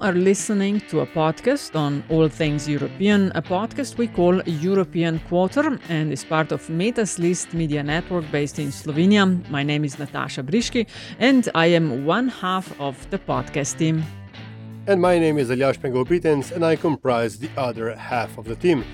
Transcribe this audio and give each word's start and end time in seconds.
Are 0.00 0.14
listening 0.14 0.80
to 0.88 1.00
a 1.00 1.06
podcast 1.06 1.76
on 1.76 2.02
all 2.08 2.26
things 2.30 2.66
European, 2.66 3.32
a 3.34 3.42
podcast 3.42 3.98
we 3.98 4.06
call 4.08 4.40
European 4.44 5.18
Quarter 5.28 5.78
and 5.90 6.10
is 6.10 6.24
part 6.24 6.52
of 6.52 6.70
Meta's 6.70 7.18
List 7.18 7.52
Media 7.52 7.82
Network 7.82 8.24
based 8.32 8.58
in 8.58 8.68
Slovenia. 8.68 9.26
My 9.50 9.62
name 9.62 9.84
is 9.84 9.96
Nataša 9.96 10.44
Briški 10.44 10.86
and 11.18 11.50
I 11.54 11.66
am 11.66 12.06
one 12.06 12.28
half 12.28 12.72
of 12.80 12.96
the 13.10 13.18
podcast 13.18 13.76
team. 13.76 14.02
and 14.86 15.02
my 15.02 15.18
name 15.18 15.36
is 15.36 15.50
Aljaž 15.50 15.78
Pengov 15.78 16.06
Bitenc 16.08 16.50
and 16.52 16.64
I 16.64 16.76
comprise 16.76 17.38
the 17.38 17.50
other 17.58 17.94
half 17.94 18.38
of 18.38 18.46
the 18.46 18.56
team. 18.56 18.84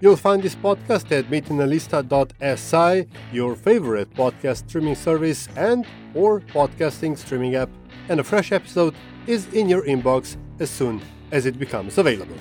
You'll 0.00 0.16
find 0.16 0.42
this 0.42 0.54
podcast 0.54 1.10
at 1.10 1.24
metinalista.si, 1.26 3.08
your 3.32 3.56
favorite 3.56 4.10
podcast 4.14 4.68
streaming 4.68 4.94
service 4.94 5.48
and 5.56 5.84
or 6.14 6.40
podcasting 6.40 7.18
streaming 7.18 7.56
app, 7.56 7.70
and 8.08 8.20
a 8.20 8.24
fresh 8.24 8.52
episode 8.52 8.94
is 9.26 9.46
in 9.52 9.68
your 9.68 9.82
inbox 9.82 10.36
as 10.62 10.70
soon 10.70 11.02
as 11.30 11.46
it 11.46 11.58
becomes 11.58 11.98
available. 11.98 12.36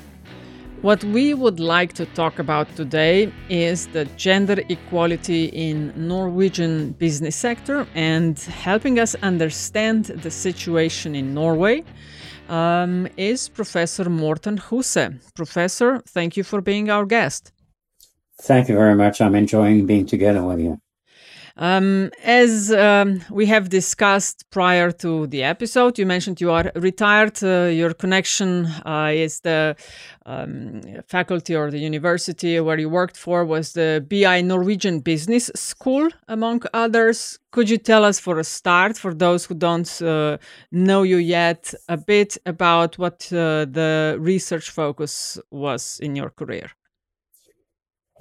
What 0.82 1.04
we 1.04 1.36
would 1.36 1.60
like 1.60 1.94
to 1.94 2.06
talk 2.08 2.40
about 2.40 2.76
today 2.76 3.32
is 3.50 3.88
the 3.88 4.06
gender 4.18 4.58
equality 4.68 5.46
in 5.46 5.94
Norwegian 5.96 6.94
business 6.94 7.36
sector 7.36 7.86
and 7.94 8.40
helping 8.40 9.00
us 9.00 9.14
understand 9.22 10.06
the 10.06 10.32
situation 10.32 11.14
in 11.14 11.36
Norway 11.36 11.84
um, 12.50 13.08
is 13.16 13.48
Professor 13.48 14.10
Morten 14.10 14.58
Huse. 14.58 15.08
Professor, 15.36 16.02
thank 16.08 16.36
you 16.36 16.44
for 16.44 16.62
being 16.62 16.90
our 16.90 17.06
guest. 17.06 17.52
Thank 18.42 18.68
you 18.68 18.76
very 18.76 18.96
much. 18.96 19.22
I'm 19.22 19.36
enjoying 19.36 19.86
being 19.86 20.08
together 20.08 20.42
with 20.44 20.60
you. 20.60 20.82
Um, 21.62 22.10
as 22.24 22.72
um, 22.72 23.22
we 23.30 23.46
have 23.46 23.70
discussed 23.70 24.50
prior 24.50 24.92
to 24.94 25.28
the 25.28 25.44
episode, 25.44 26.00
you 26.00 26.08
mentioned 26.08 26.42
you 26.42 26.50
are 26.50 26.72
retired. 26.74 27.38
Uh, 27.44 27.66
your 27.66 27.94
connection 27.94 28.66
uh, 28.84 29.12
is 29.14 29.42
the 29.42 29.76
um, 30.26 30.82
faculty 31.08 31.56
or 31.56 31.70
the 31.70 31.78
university 31.78 32.60
where 32.60 32.80
you 32.80 32.90
worked 32.90 33.16
for 33.16 33.46
was 33.46 33.74
the 33.74 34.04
BI 34.10 34.42
Norwegian 34.42 35.02
Business 35.02 35.52
School, 35.54 36.10
among 36.28 36.64
others. 36.74 37.38
Could 37.52 37.70
you 37.70 37.78
tell 37.78 38.06
us, 38.06 38.20
for 38.20 38.40
a 38.40 38.44
start, 38.44 38.98
for 38.98 39.14
those 39.14 39.46
who 39.46 39.54
don't 39.54 40.02
uh, 40.02 40.40
know 40.72 41.04
you 41.04 41.18
yet, 41.18 41.76
a 41.88 41.98
bit 41.98 42.40
about 42.48 42.98
what 42.98 43.32
uh, 43.32 43.66
the 43.66 44.18
research 44.20 44.72
focus 44.72 45.38
was 45.52 46.00
in 46.02 46.16
your 46.16 46.32
career? 46.32 46.72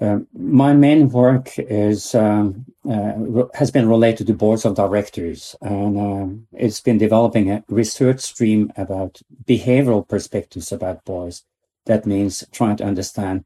Um, 0.01 0.27
my 0.33 0.73
main 0.73 1.09
work 1.09 1.59
is 1.59 2.15
um, 2.15 2.65
uh, 2.89 3.13
has 3.53 3.69
been 3.69 3.87
related 3.87 4.25
to 4.27 4.33
boards 4.33 4.65
of 4.65 4.75
directors, 4.75 5.55
and 5.61 5.97
um, 5.97 6.47
it's 6.53 6.81
been 6.81 6.97
developing 6.97 7.51
a 7.51 7.63
research 7.67 8.19
stream 8.19 8.71
about 8.77 9.21
behavioral 9.45 10.07
perspectives 10.07 10.71
about 10.71 11.05
boards. 11.05 11.43
That 11.85 12.07
means 12.07 12.43
trying 12.51 12.77
to 12.77 12.83
understand 12.83 13.45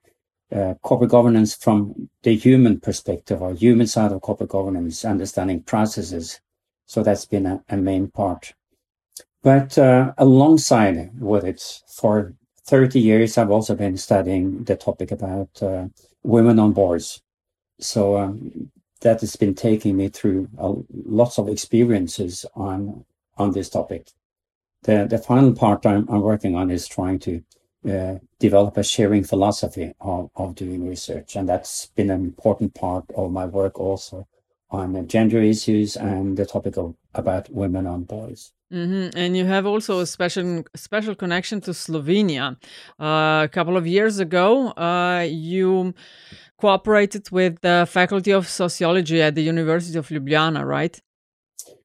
uh, 0.55 0.75
corporate 0.81 1.11
governance 1.11 1.55
from 1.55 2.09
the 2.23 2.35
human 2.37 2.79
perspective 2.79 3.41
or 3.41 3.53
human 3.53 3.87
side 3.87 4.13
of 4.13 4.21
corporate 4.21 4.49
governance, 4.49 5.03
understanding 5.03 5.61
processes. 5.61 6.39
So 6.85 7.03
that's 7.03 7.25
been 7.25 7.45
a, 7.45 7.63
a 7.67 7.75
main 7.75 8.07
part. 8.07 8.53
But 9.43 9.77
uh, 9.77 10.13
alongside 10.17 11.19
with 11.19 11.43
it, 11.43 11.81
for 11.87 12.33
30 12.65 12.99
years, 12.99 13.37
I've 13.37 13.51
also 13.51 13.75
been 13.75 13.97
studying 13.97 14.63
the 14.63 14.75
topic 14.75 15.11
about 15.11 15.49
uh, 15.61 15.87
women 16.25 16.59
on 16.59 16.73
boards. 16.73 17.21
So 17.79 18.17
um, 18.17 18.71
that 19.01 19.21
has 19.21 19.35
been 19.35 19.53
taking 19.53 19.97
me 19.97 20.09
through 20.09 20.49
uh, 20.57 20.73
lots 21.05 21.37
of 21.37 21.47
experiences 21.49 22.45
on 22.55 23.05
on 23.37 23.51
this 23.51 23.69
topic. 23.69 24.11
The 24.83 25.07
the 25.09 25.17
final 25.17 25.53
part 25.53 25.85
I'm, 25.85 26.07
I'm 26.09 26.21
working 26.21 26.55
on 26.55 26.71
is 26.71 26.87
trying 26.87 27.19
to 27.19 27.43
uh, 27.89 28.15
develop 28.39 28.77
a 28.77 28.83
sharing 28.83 29.23
philosophy 29.23 29.93
of, 30.01 30.29
of 30.35 30.55
doing 30.55 30.87
research, 30.89 31.35
and 31.35 31.47
that's 31.47 31.87
been 31.97 32.09
an 32.09 32.21
important 32.21 32.73
part 32.73 33.05
of 33.15 33.31
my 33.31 33.45
work 33.45 33.79
also 33.79 34.27
on 34.71 35.07
gender 35.07 35.41
issues 35.41 35.95
and 35.95 36.37
the 36.37 36.45
topic 36.45 36.77
of 36.77 36.95
about 37.13 37.49
women 37.49 37.85
on 37.85 38.03
boards. 38.03 38.54
Hmm 38.71 39.07
And 39.15 39.37
you 39.37 39.45
have 39.45 39.65
also 39.65 39.99
a 39.99 40.05
special 40.05 40.63
special 40.75 41.15
connection 41.15 41.61
to 41.61 41.71
Slovenia. 41.71 42.57
Uh, 42.99 43.43
a 43.43 43.49
couple 43.51 43.77
of 43.77 43.85
years 43.85 44.19
ago, 44.19 44.69
uh, 44.69 45.25
you 45.29 45.93
cooperated 46.59 47.29
with 47.31 47.61
the 47.61 47.87
Faculty 47.89 48.31
of 48.31 48.47
Sociology 48.47 49.21
at 49.21 49.35
the 49.35 49.43
University 49.43 49.97
of 49.97 50.07
Ljubljana, 50.09 50.65
right? 50.65 50.99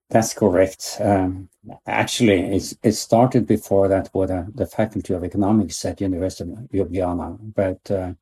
That's 0.08 0.34
correct. 0.34 0.96
Um, 1.00 1.48
actually, 1.86 2.56
it 2.82 2.92
started 2.94 3.46
before 3.46 3.86
that 3.88 4.10
with 4.12 4.30
uh, 4.30 4.44
the 4.52 4.66
Faculty 4.66 5.14
of 5.14 5.22
Economics 5.22 5.84
at 5.84 5.98
the 5.98 6.04
University 6.04 6.50
of 6.50 6.58
Ljubljana. 6.72 7.38
But 7.54 7.90
uh, 7.90 8.14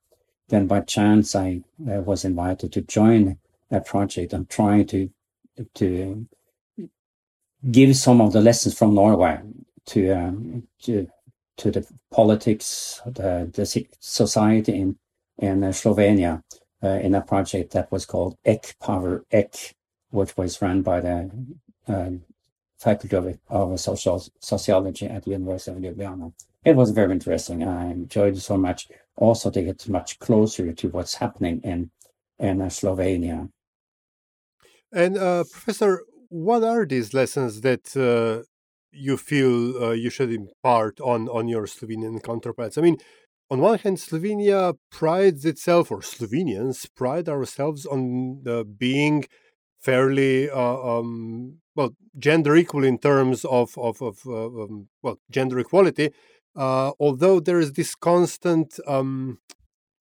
then 0.49 0.67
by 0.67 0.81
chance, 0.81 1.35
I 1.35 1.63
uh, 1.81 2.03
was 2.03 2.25
invited 2.25 2.73
to 2.73 2.81
join 2.83 3.39
a 3.71 3.81
project 3.81 4.33
and 4.33 4.49
trying 4.49 4.87
to 4.87 5.11
to 5.75 6.27
give 7.71 7.97
some 7.97 8.21
of 8.21 8.33
the 8.33 8.41
lessons 8.41 8.79
from 8.79 8.95
Norway 8.95 9.41
to 9.87 10.11
um, 10.11 10.63
to, 10.83 11.09
to 11.57 11.71
the 11.71 11.87
politics, 12.11 13.01
the, 13.05 13.51
the 13.53 13.87
society 14.01 14.81
in 14.81 14.97
in 15.39 15.65
uh, 15.65 15.69
Slovenia 15.69 16.43
uh, 16.83 16.89
in 16.89 17.15
a 17.15 17.21
project 17.21 17.73
that 17.73 17.91
was 17.91 18.07
called 18.07 18.37
EK 18.45 18.75
Power 18.81 19.25
EK, 19.31 19.73
which 20.11 20.37
was 20.37 20.61
run 20.63 20.83
by 20.83 21.01
the 21.01 21.31
uh, 21.87 22.11
Faculty 22.79 23.17
of, 23.17 23.39
of 23.49 23.81
Social, 23.81 24.25
Sociology 24.41 25.07
at 25.07 25.25
the 25.25 25.33
University 25.33 25.71
of 25.73 25.97
Ljubljana. 25.97 26.33
It 26.65 26.77
was 26.77 26.91
very 26.91 27.13
interesting. 27.13 27.65
I 27.65 27.91
enjoyed 27.91 28.37
it 28.37 28.41
so 28.41 28.57
much. 28.57 28.89
Also, 29.17 29.51
to 29.51 29.63
get 29.63 29.89
much 29.89 30.19
closer 30.21 30.73
to 30.73 30.89
what's 30.89 31.15
happening 31.15 31.61
in 31.65 31.91
in 32.39 32.63
uh, 32.63 32.67
Slovenia. 32.67 33.51
And 34.93 35.19
uh, 35.19 35.45
Professor, 35.51 36.03
what 36.29 36.63
are 36.63 36.85
these 36.87 37.15
lessons 37.15 37.61
that 37.63 37.97
uh, 37.97 38.45
you 38.93 39.17
feel 39.17 39.83
uh, 39.83 39.91
you 39.91 40.11
should 40.11 40.33
impart 40.33 41.01
on 41.01 41.29
on 41.29 41.49
your 41.49 41.67
Slovenian 41.67 42.23
counterparts? 42.23 42.79
I 42.79 42.83
mean, 42.83 42.99
on 43.51 43.61
one 43.61 43.79
hand, 43.79 43.99
Slovenia 43.99 44.77
prides 44.91 45.45
itself, 45.45 45.91
or 45.91 46.01
Slovenians 46.01 46.87
pride 46.95 47.29
ourselves 47.29 47.87
on 47.87 48.43
uh, 48.47 48.65
being 48.65 49.25
fairly 49.81 50.51
uh, 50.51 50.99
um, 50.99 51.59
well 51.75 51.95
gender 52.19 52.57
equal 52.57 52.85
in 52.85 52.99
terms 52.99 53.45
of 53.45 53.77
of, 53.79 54.03
of 54.03 54.19
uh, 54.27 54.47
um, 54.47 54.89
well 55.03 55.19
gender 55.31 55.59
equality. 55.59 56.11
Uh, 56.57 56.93
although 56.99 57.39
there 57.41 57.61
is 57.61 57.73
this 57.73 57.95
constant 57.95 58.81
um, 58.87 59.39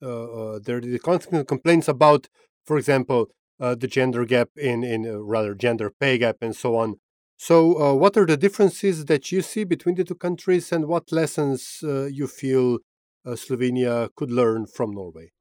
there 0.02 0.78
are 0.78 0.82
the 0.82 1.00
constant 1.04 1.48
complaints 1.48 1.88
about, 1.88 2.28
for 2.66 2.78
example, 2.78 3.30
uh, 3.60 3.76
the 3.76 3.88
gender 3.88 4.26
gap 4.26 4.50
in 4.56 4.84
in 4.84 5.06
uh, 5.06 5.20
rather 5.20 5.56
gender 5.56 5.90
pay 5.90 6.18
gap 6.18 6.38
and 6.42 6.56
so 6.56 6.76
on. 6.76 7.00
So, 7.38 7.80
uh, 7.80 7.94
what 7.94 8.18
are 8.18 8.26
the 8.26 8.38
differences 8.38 9.06
that 9.06 9.32
you 9.32 9.42
see 9.42 9.64
between 9.64 9.96
the 9.96 10.04
two 10.04 10.16
countries, 10.16 10.72
and 10.72 10.88
what 10.88 11.12
lessons 11.12 11.80
uh, 11.84 12.06
you 12.06 12.28
feel 12.28 12.80
uh, 13.26 13.32
Slovenia 13.32 14.10
could 14.16 14.32
learn 14.32 14.66
from 14.66 14.92
Norway? 14.92 15.32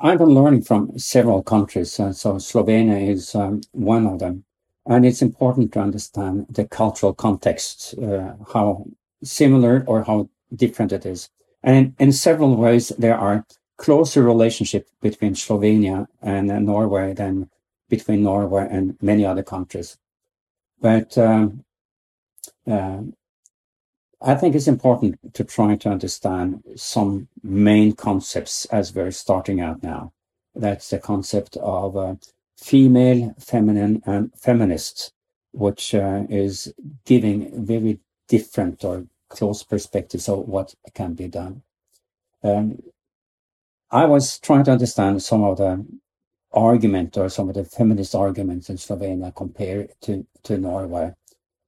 I've 0.00 0.18
been 0.18 0.28
learning 0.28 0.62
from 0.62 0.98
several 0.98 1.42
countries, 1.42 1.98
uh, 2.00 2.12
so 2.12 2.34
Slovenia 2.36 3.08
is 3.08 3.34
um, 3.34 3.60
one 3.72 4.06
of 4.06 4.18
them. 4.18 4.44
And 4.86 5.04
it's 5.04 5.20
important 5.20 5.72
to 5.72 5.80
understand 5.80 6.46
the 6.48 6.64
cultural 6.64 7.12
context, 7.12 7.94
how 8.52 8.86
similar 9.22 9.84
or 9.86 10.04
how 10.04 10.30
different 10.54 10.90
it 10.90 11.04
is. 11.04 11.28
And 11.62 11.76
in, 11.76 11.94
in 11.98 12.12
several 12.12 12.56
ways, 12.56 12.88
there 12.98 13.16
are 13.16 13.44
closer 13.84 14.22
relationship 14.22 14.84
between 15.00 15.34
Slovenia 15.34 16.06
and 16.22 16.50
uh, 16.50 16.58
Norway 16.58 17.14
than 17.14 17.50
between 17.88 18.22
Norway 18.22 18.68
and 18.70 18.96
many 19.00 19.24
other 19.24 19.42
countries. 19.42 19.98
But 20.80 21.18
uh, 21.18 21.48
I 24.22 24.34
think 24.34 24.54
it's 24.54 24.68
important 24.76 25.18
to 25.34 25.44
try 25.44 25.76
to 25.76 25.88
understand 25.88 26.62
some 26.76 27.28
main 27.42 27.94
concepts 27.94 28.66
as 28.66 28.94
we're 28.94 29.10
starting 29.24 29.60
out 29.60 29.82
now. 29.82 30.12
That's 30.54 30.90
the 30.90 30.98
concept 30.98 31.56
of 31.56 31.96
uh, 31.96 32.14
female, 32.56 33.34
feminine, 33.38 34.02
and 34.06 34.30
feminist. 34.34 35.12
which 35.52 35.94
uh, 35.94 36.22
is 36.28 36.72
giving 37.04 37.64
very 37.64 37.98
different 38.28 38.84
or 38.84 39.06
close 39.28 39.62
perspectives 39.62 40.28
of 40.28 40.48
what 40.48 40.74
can 40.94 41.14
be 41.14 41.28
done. 41.28 41.62
Um, 42.42 42.82
I 43.90 44.04
was 44.06 44.38
trying 44.38 44.64
to 44.64 44.72
understand 44.72 45.22
some 45.22 45.42
of 45.42 45.58
the 45.58 45.84
argument 46.52 47.16
or 47.16 47.28
some 47.28 47.48
of 47.48 47.54
the 47.54 47.64
feminist 47.64 48.14
arguments 48.14 48.70
in 48.70 48.76
Slovenia 48.76 49.34
compared 49.34 49.92
to, 50.02 50.26
to 50.44 50.58
Norway. 50.58 51.14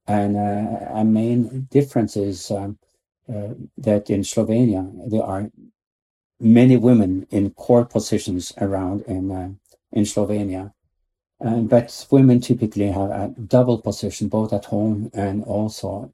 And 0.06 0.36
uh, 0.36 0.86
a 0.94 1.04
main 1.04 1.68
difference 1.70 2.16
is 2.16 2.50
um, 2.50 2.78
uh, 3.28 3.54
that 3.78 4.10
in 4.10 4.22
Slovenia, 4.22 5.10
there 5.10 5.22
are 5.22 5.50
many 6.40 6.76
women 6.76 7.26
in 7.30 7.50
core 7.50 7.84
positions 7.84 8.52
around 8.60 9.02
in, 9.02 9.30
uh, 9.30 9.50
in 9.92 10.04
Slovenia. 10.04 10.72
but 11.40 12.06
women 12.10 12.40
typically 12.40 12.88
have 12.88 13.10
a 13.10 13.34
double 13.46 13.78
position, 13.78 14.28
both 14.28 14.52
at 14.52 14.66
home 14.66 15.10
and 15.14 15.44
also 15.44 16.12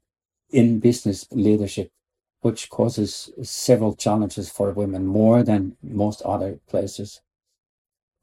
in 0.51 0.79
business 0.79 1.27
leadership, 1.31 1.91
which 2.41 2.69
causes 2.69 3.31
several 3.43 3.95
challenges 3.95 4.49
for 4.49 4.71
women 4.71 5.05
more 5.05 5.43
than 5.43 5.75
most 5.83 6.21
other 6.21 6.59
places. 6.67 7.21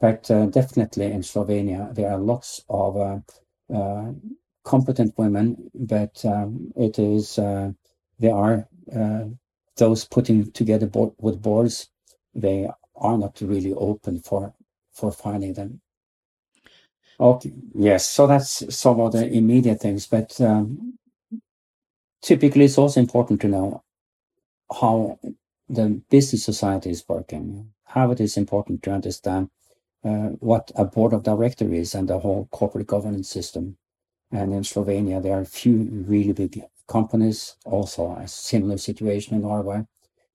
But 0.00 0.30
uh, 0.30 0.46
definitely 0.46 1.06
in 1.06 1.22
Slovenia, 1.22 1.94
there 1.94 2.10
are 2.10 2.18
lots 2.18 2.62
of 2.68 2.96
uh, 2.96 3.74
uh, 3.74 4.12
competent 4.64 5.14
women, 5.16 5.70
but 5.74 6.22
um, 6.24 6.72
it 6.76 6.98
is 6.98 7.38
uh, 7.38 7.72
there 8.18 8.34
are 8.34 8.68
uh, 8.94 9.24
those 9.76 10.04
putting 10.04 10.50
together 10.52 10.86
board, 10.86 11.12
with 11.18 11.40
boards. 11.40 11.88
They 12.34 12.68
are 12.96 13.18
not 13.18 13.40
really 13.40 13.72
open 13.72 14.20
for 14.20 14.54
for 14.92 15.12
finding 15.12 15.54
them. 15.54 15.80
Okay, 17.18 17.52
yes. 17.74 18.06
So 18.06 18.26
that's 18.26 18.74
some 18.74 19.00
of 19.00 19.12
the 19.12 19.26
immediate 19.26 19.80
things, 19.80 20.06
but 20.06 20.38
um, 20.40 20.98
typically 22.22 22.66
it's 22.66 22.78
also 22.78 23.00
important 23.00 23.40
to 23.40 23.48
know 23.48 23.82
how 24.70 25.18
the 25.68 26.00
business 26.10 26.44
society 26.44 26.90
is 26.90 27.04
working. 27.08 27.70
How 27.84 28.10
it 28.10 28.20
is 28.20 28.36
important 28.36 28.82
to 28.82 28.92
understand 28.92 29.50
uh, 30.04 30.30
what 30.40 30.70
a 30.76 30.84
board 30.84 31.12
of 31.12 31.22
director 31.22 31.72
is 31.72 31.94
and 31.94 32.08
the 32.08 32.18
whole 32.18 32.48
corporate 32.52 32.86
governance 32.86 33.28
system. 33.28 33.76
And 34.30 34.52
in 34.52 34.62
Slovenia, 34.62 35.22
there 35.22 35.36
are 35.36 35.42
a 35.42 35.46
few 35.46 36.04
really 36.06 36.32
big 36.32 36.62
companies, 36.88 37.56
also 37.64 38.16
a 38.16 38.28
similar 38.28 38.78
situation 38.78 39.36
in 39.36 39.42
Norway. 39.42 39.86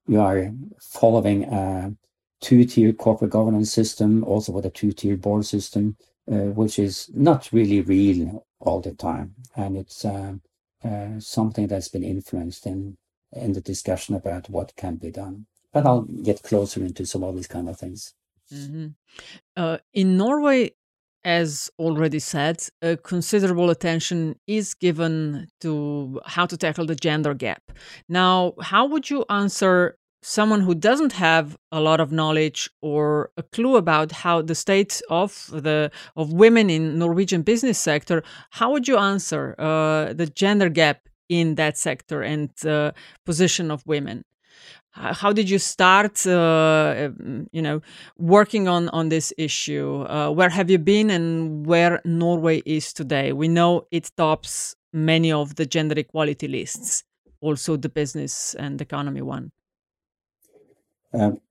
You 0.08 0.22
are 0.22 0.52
following 0.80 1.44
a 1.44 1.96
two-tier 2.42 2.94
corporate 2.94 3.32
governance 3.32 3.72
system, 3.72 4.24
also 4.24 4.52
with 4.52 4.66
a 4.66 4.70
two-tier 4.70 5.16
board 5.16 5.46
system, 5.46 5.96
uh, 6.32 6.52
which 6.56 6.80
is 6.80 7.10
not 7.14 7.50
really 7.52 7.82
real 7.82 8.46
all 8.60 8.82
the 8.82 8.94
time. 8.94 9.36
And 9.56 9.78
it's 9.78 10.04
uh, 10.04 10.34
uh, 10.84 11.20
something 11.20 11.68
that's 11.68 11.90
been 11.90 12.04
influenced 12.04 12.66
in, 12.66 12.98
in 13.34 13.54
the 13.54 13.62
discussion 13.62 14.16
about 14.16 14.50
what 14.50 14.76
can 14.76 14.96
be 14.96 15.12
done. 15.12 15.46
But 15.74 15.86
I'll 15.86 16.02
get 16.02 16.44
closer 16.44 16.84
into 16.84 17.06
some 17.06 17.24
of 17.24 17.36
these 17.36 17.48
kind 17.48 17.70
of 17.70 17.80
things. 17.80 18.14
Mm-hmm. 18.54 18.88
Uh, 19.56 19.78
in 19.94 20.18
Norway, 20.18 20.72
as 21.24 21.70
already 21.80 22.20
said, 22.20 22.64
uh, 22.82 22.96
considerable 23.04 23.70
attention 23.70 24.36
is 24.48 24.74
given 24.74 25.48
to 25.62 26.20
how 26.26 26.46
to 26.46 26.58
tackle 26.58 26.86
the 26.86 26.96
gender 26.96 27.34
gap. 27.34 27.62
Now, 28.10 28.54
how 28.62 28.86
would 28.88 29.10
you 29.10 29.24
answer 29.30 29.98
someone 30.24 30.62
who 30.62 30.76
doesn't 30.76 31.14
have 31.14 31.58
a 31.72 31.80
lot 31.80 32.00
of 32.00 32.12
knowledge 32.12 32.70
or 32.82 33.32
a 33.38 33.44
clue 33.44 33.76
about 33.76 34.12
how 34.12 34.42
the 34.42 34.56
state 34.56 35.02
of 35.10 35.50
the 35.52 35.92
of 36.16 36.34
women 36.34 36.70
in 36.70 37.00
Norwegian 37.00 37.44
business 37.44 37.80
sector? 37.80 38.24
How 38.52 38.72
would 38.72 38.88
you 38.88 38.98
answer 38.98 39.56
uh, 39.58 40.14
the 40.14 40.28
gender 40.28 40.70
gap 40.70 41.08
in 41.32 41.56
that 41.56 41.78
sector 41.78 42.22
and 42.22 42.52
uh, 42.66 42.92
position 43.26 43.72
of 43.72 43.86
women? 43.86 44.24
how 44.94 45.32
did 45.32 45.50
you 45.50 45.58
start 45.58 46.28
uh, 46.28 47.08
um, 47.08 47.48
you 47.54 47.62
know 47.62 47.82
working 48.18 48.68
on 48.68 48.90
on 48.90 49.08
this 49.08 49.32
issue? 49.38 50.06
Uh, 50.10 50.30
where 50.30 50.50
have 50.50 50.70
you 50.70 50.78
been 50.78 51.10
and 51.10 51.66
where 51.66 52.02
norway 52.04 52.62
is 52.66 52.92
today? 52.92 53.32
We 53.32 53.48
know 53.48 53.88
it 53.90 54.12
tops 54.18 54.76
many 54.92 55.32
of 55.32 55.56
the 55.56 55.66
gender 55.66 55.98
equality 55.98 56.50
lists 56.50 57.06
also 57.42 57.76
the 57.76 57.90
business 57.90 58.54
and 58.56 58.80
economy 58.82 59.22
one. 59.22 59.52
Um, 61.14 61.42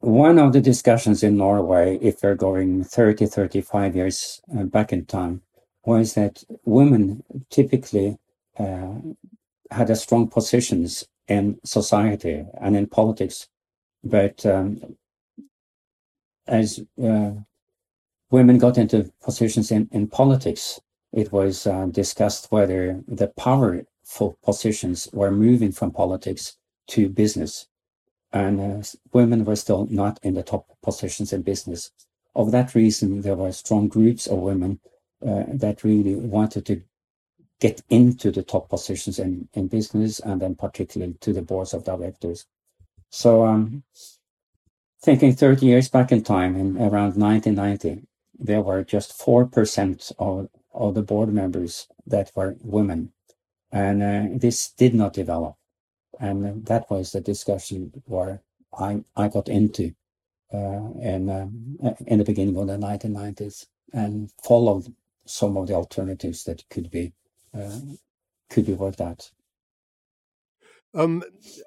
one 0.00 0.38
of 0.38 0.52
the 0.52 0.60
discussions 0.60 1.22
in 1.22 1.36
norway 1.36 1.98
if 2.02 2.22
we're 2.22 2.34
going 2.34 2.84
30 2.84 3.26
35 3.26 3.96
years 3.96 4.40
uh, 4.56 4.64
back 4.64 4.92
in 4.92 5.04
time 5.04 5.42
was 5.84 6.14
that 6.14 6.42
women 6.64 7.22
typically 7.50 8.08
uh, 8.08 8.14
had 8.58 9.90
a 9.90 9.96
strong 9.96 10.28
positions 10.28 11.04
in 11.28 11.58
society 11.64 12.44
and 12.60 12.76
in 12.76 12.86
politics. 12.86 13.48
But 14.04 14.46
um, 14.46 14.96
as 16.46 16.80
uh, 17.02 17.32
women 18.30 18.58
got 18.58 18.78
into 18.78 19.12
positions 19.22 19.70
in, 19.70 19.88
in 19.92 20.06
politics, 20.06 20.80
it 21.12 21.32
was 21.32 21.66
uh, 21.66 21.86
discussed 21.86 22.48
whether 22.50 23.02
the 23.08 23.28
powerful 23.28 24.38
positions 24.44 25.08
were 25.12 25.30
moving 25.30 25.72
from 25.72 25.90
politics 25.90 26.56
to 26.88 27.08
business. 27.08 27.66
And 28.32 28.60
uh, 28.60 28.86
women 29.12 29.44
were 29.44 29.56
still 29.56 29.86
not 29.90 30.20
in 30.22 30.34
the 30.34 30.42
top 30.42 30.66
positions 30.82 31.32
in 31.32 31.42
business. 31.42 31.90
Of 32.34 32.52
that 32.52 32.74
reason, 32.74 33.22
there 33.22 33.36
were 33.36 33.52
strong 33.52 33.88
groups 33.88 34.26
of 34.26 34.38
women 34.38 34.78
uh, 35.26 35.44
that 35.48 35.82
really 35.82 36.14
wanted 36.14 36.66
to 36.66 36.82
get 37.60 37.82
into 37.88 38.30
the 38.30 38.42
top 38.42 38.68
positions 38.68 39.18
in, 39.18 39.48
in 39.54 39.68
business 39.68 40.20
and 40.20 40.40
then 40.40 40.54
particularly 40.54 41.14
to 41.20 41.32
the 41.32 41.42
boards 41.42 41.72
of 41.72 41.84
directors. 41.84 42.46
So 43.10 43.46
um, 43.46 43.82
thinking 45.02 45.34
30 45.34 45.66
years 45.66 45.88
back 45.88 46.12
in 46.12 46.22
time, 46.22 46.56
in 46.56 46.76
around 46.76 47.16
1990, 47.16 48.06
there 48.38 48.60
were 48.60 48.84
just 48.84 49.18
4% 49.18 50.12
of, 50.18 50.48
of 50.74 50.94
the 50.94 51.02
board 51.02 51.32
members 51.32 51.88
that 52.06 52.30
were 52.34 52.56
women. 52.60 53.12
And 53.72 54.02
uh, 54.02 54.38
this 54.38 54.70
did 54.70 54.94
not 54.94 55.14
develop. 55.14 55.56
And 56.20 56.66
that 56.66 56.90
was 56.90 57.12
the 57.12 57.20
discussion 57.20 58.02
where 58.06 58.42
I, 58.78 59.04
I 59.16 59.28
got 59.28 59.48
into 59.48 59.94
uh, 60.52 60.90
in, 61.00 61.28
uh, 61.28 61.94
in 62.06 62.18
the 62.18 62.24
beginning 62.24 62.56
of 62.56 62.66
the 62.66 62.76
1990s 62.76 63.66
and 63.92 64.30
followed 64.42 64.94
some 65.24 65.56
of 65.56 65.66
the 65.66 65.74
alternatives 65.74 66.44
that 66.44 66.62
could 66.70 66.90
be 66.90 67.12
could 68.50 68.66
be 68.66 68.74
worked 68.74 69.00
out. 69.00 69.30
Um, 70.94 71.22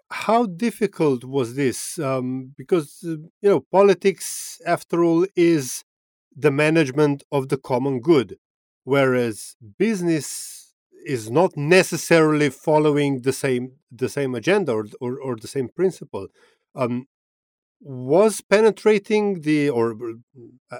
how 0.09 0.45
difficult 0.47 1.23
was 1.23 1.55
this? 1.55 1.99
Um, 1.99 2.53
because 2.57 3.03
uh, 3.03 3.17
you 3.41 3.49
know, 3.49 3.59
politics, 3.59 4.59
after 4.65 5.03
all, 5.03 5.25
is 5.35 5.83
the 6.35 6.51
management 6.51 7.23
of 7.31 7.49
the 7.49 7.57
common 7.57 7.99
good, 7.99 8.37
whereas 8.85 9.55
business 9.77 10.73
is 11.05 11.29
not 11.29 11.55
necessarily 11.55 12.49
following 12.49 13.21
the 13.21 13.33
same 13.33 13.73
the 13.91 14.09
same 14.09 14.33
agenda 14.33 14.71
or 14.71 14.85
or, 14.99 15.19
or 15.19 15.35
the 15.35 15.47
same 15.47 15.69
principle. 15.69 16.27
Um, 16.75 17.05
was 17.81 18.41
penetrating 18.41 19.41
the 19.41 19.69
or 19.69 19.95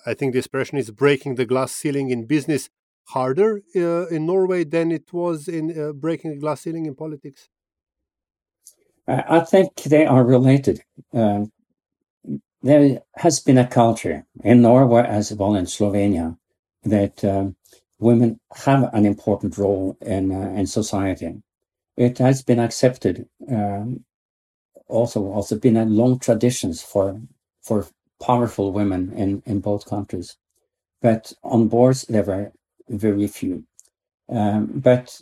I 0.06 0.14
think 0.14 0.34
the 0.34 0.40
expression 0.40 0.78
is 0.78 0.92
breaking 0.92 1.36
the 1.36 1.46
glass 1.46 1.72
ceiling 1.72 2.10
in 2.10 2.26
business 2.26 2.70
harder 3.10 3.62
uh, 3.76 4.08
in 4.08 4.26
Norway 4.26 4.64
than 4.64 4.92
it 4.92 5.12
was 5.12 5.48
in 5.48 5.66
uh, 5.80 5.94
breaking 5.94 6.32
the 6.32 6.38
glass 6.38 6.62
ceiling 6.62 6.86
in 6.86 6.96
politics? 6.96 7.50
I 9.08 9.40
think 9.40 9.76
they 9.84 10.06
are 10.06 10.24
related. 10.24 10.84
Um, 11.14 11.52
there 12.62 13.02
has 13.16 13.40
been 13.40 13.58
a 13.58 13.68
culture 13.68 14.26
in 14.44 14.62
Norway 14.62 15.04
as 15.08 15.34
well 15.34 15.56
in 15.56 15.66
Slovenia 15.66 16.38
that 16.84 17.24
um, 17.24 17.56
women 18.00 18.40
have 18.56 18.94
an 18.94 19.06
important 19.06 19.58
role 19.58 19.98
in 20.02 20.32
uh, 20.32 20.54
in 20.60 20.68
society. 20.68 21.42
It 21.98 22.20
has 22.20 22.44
been 22.44 22.60
accepted. 22.60 23.28
Um, 23.50 24.06
also, 24.88 25.26
also 25.32 25.58
been 25.58 25.78
a 25.78 25.86
long 25.86 26.20
traditions 26.20 26.82
for 26.82 27.20
for 27.62 27.88
powerful 28.22 28.72
women 28.72 29.14
in 29.14 29.42
in 29.46 29.60
both 29.60 29.90
countries. 29.90 30.38
But 31.02 31.34
on 31.44 31.70
boards, 31.70 32.04
there 32.04 32.24
were 32.24 32.52
very 32.90 33.28
few. 33.28 33.64
Um, 34.30 34.68
but 34.76 35.22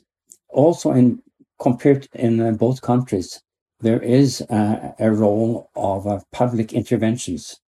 also 0.49 0.91
in 0.91 1.21
compared 1.59 2.07
in 2.13 2.39
uh, 2.39 2.51
both 2.51 2.81
countries, 2.81 3.41
there 3.79 4.01
is 4.01 4.41
a, 4.41 4.95
a 4.99 5.11
role 5.11 5.69
of 5.75 6.07
uh, 6.07 6.19
public 6.31 6.73
interventions 6.73 7.59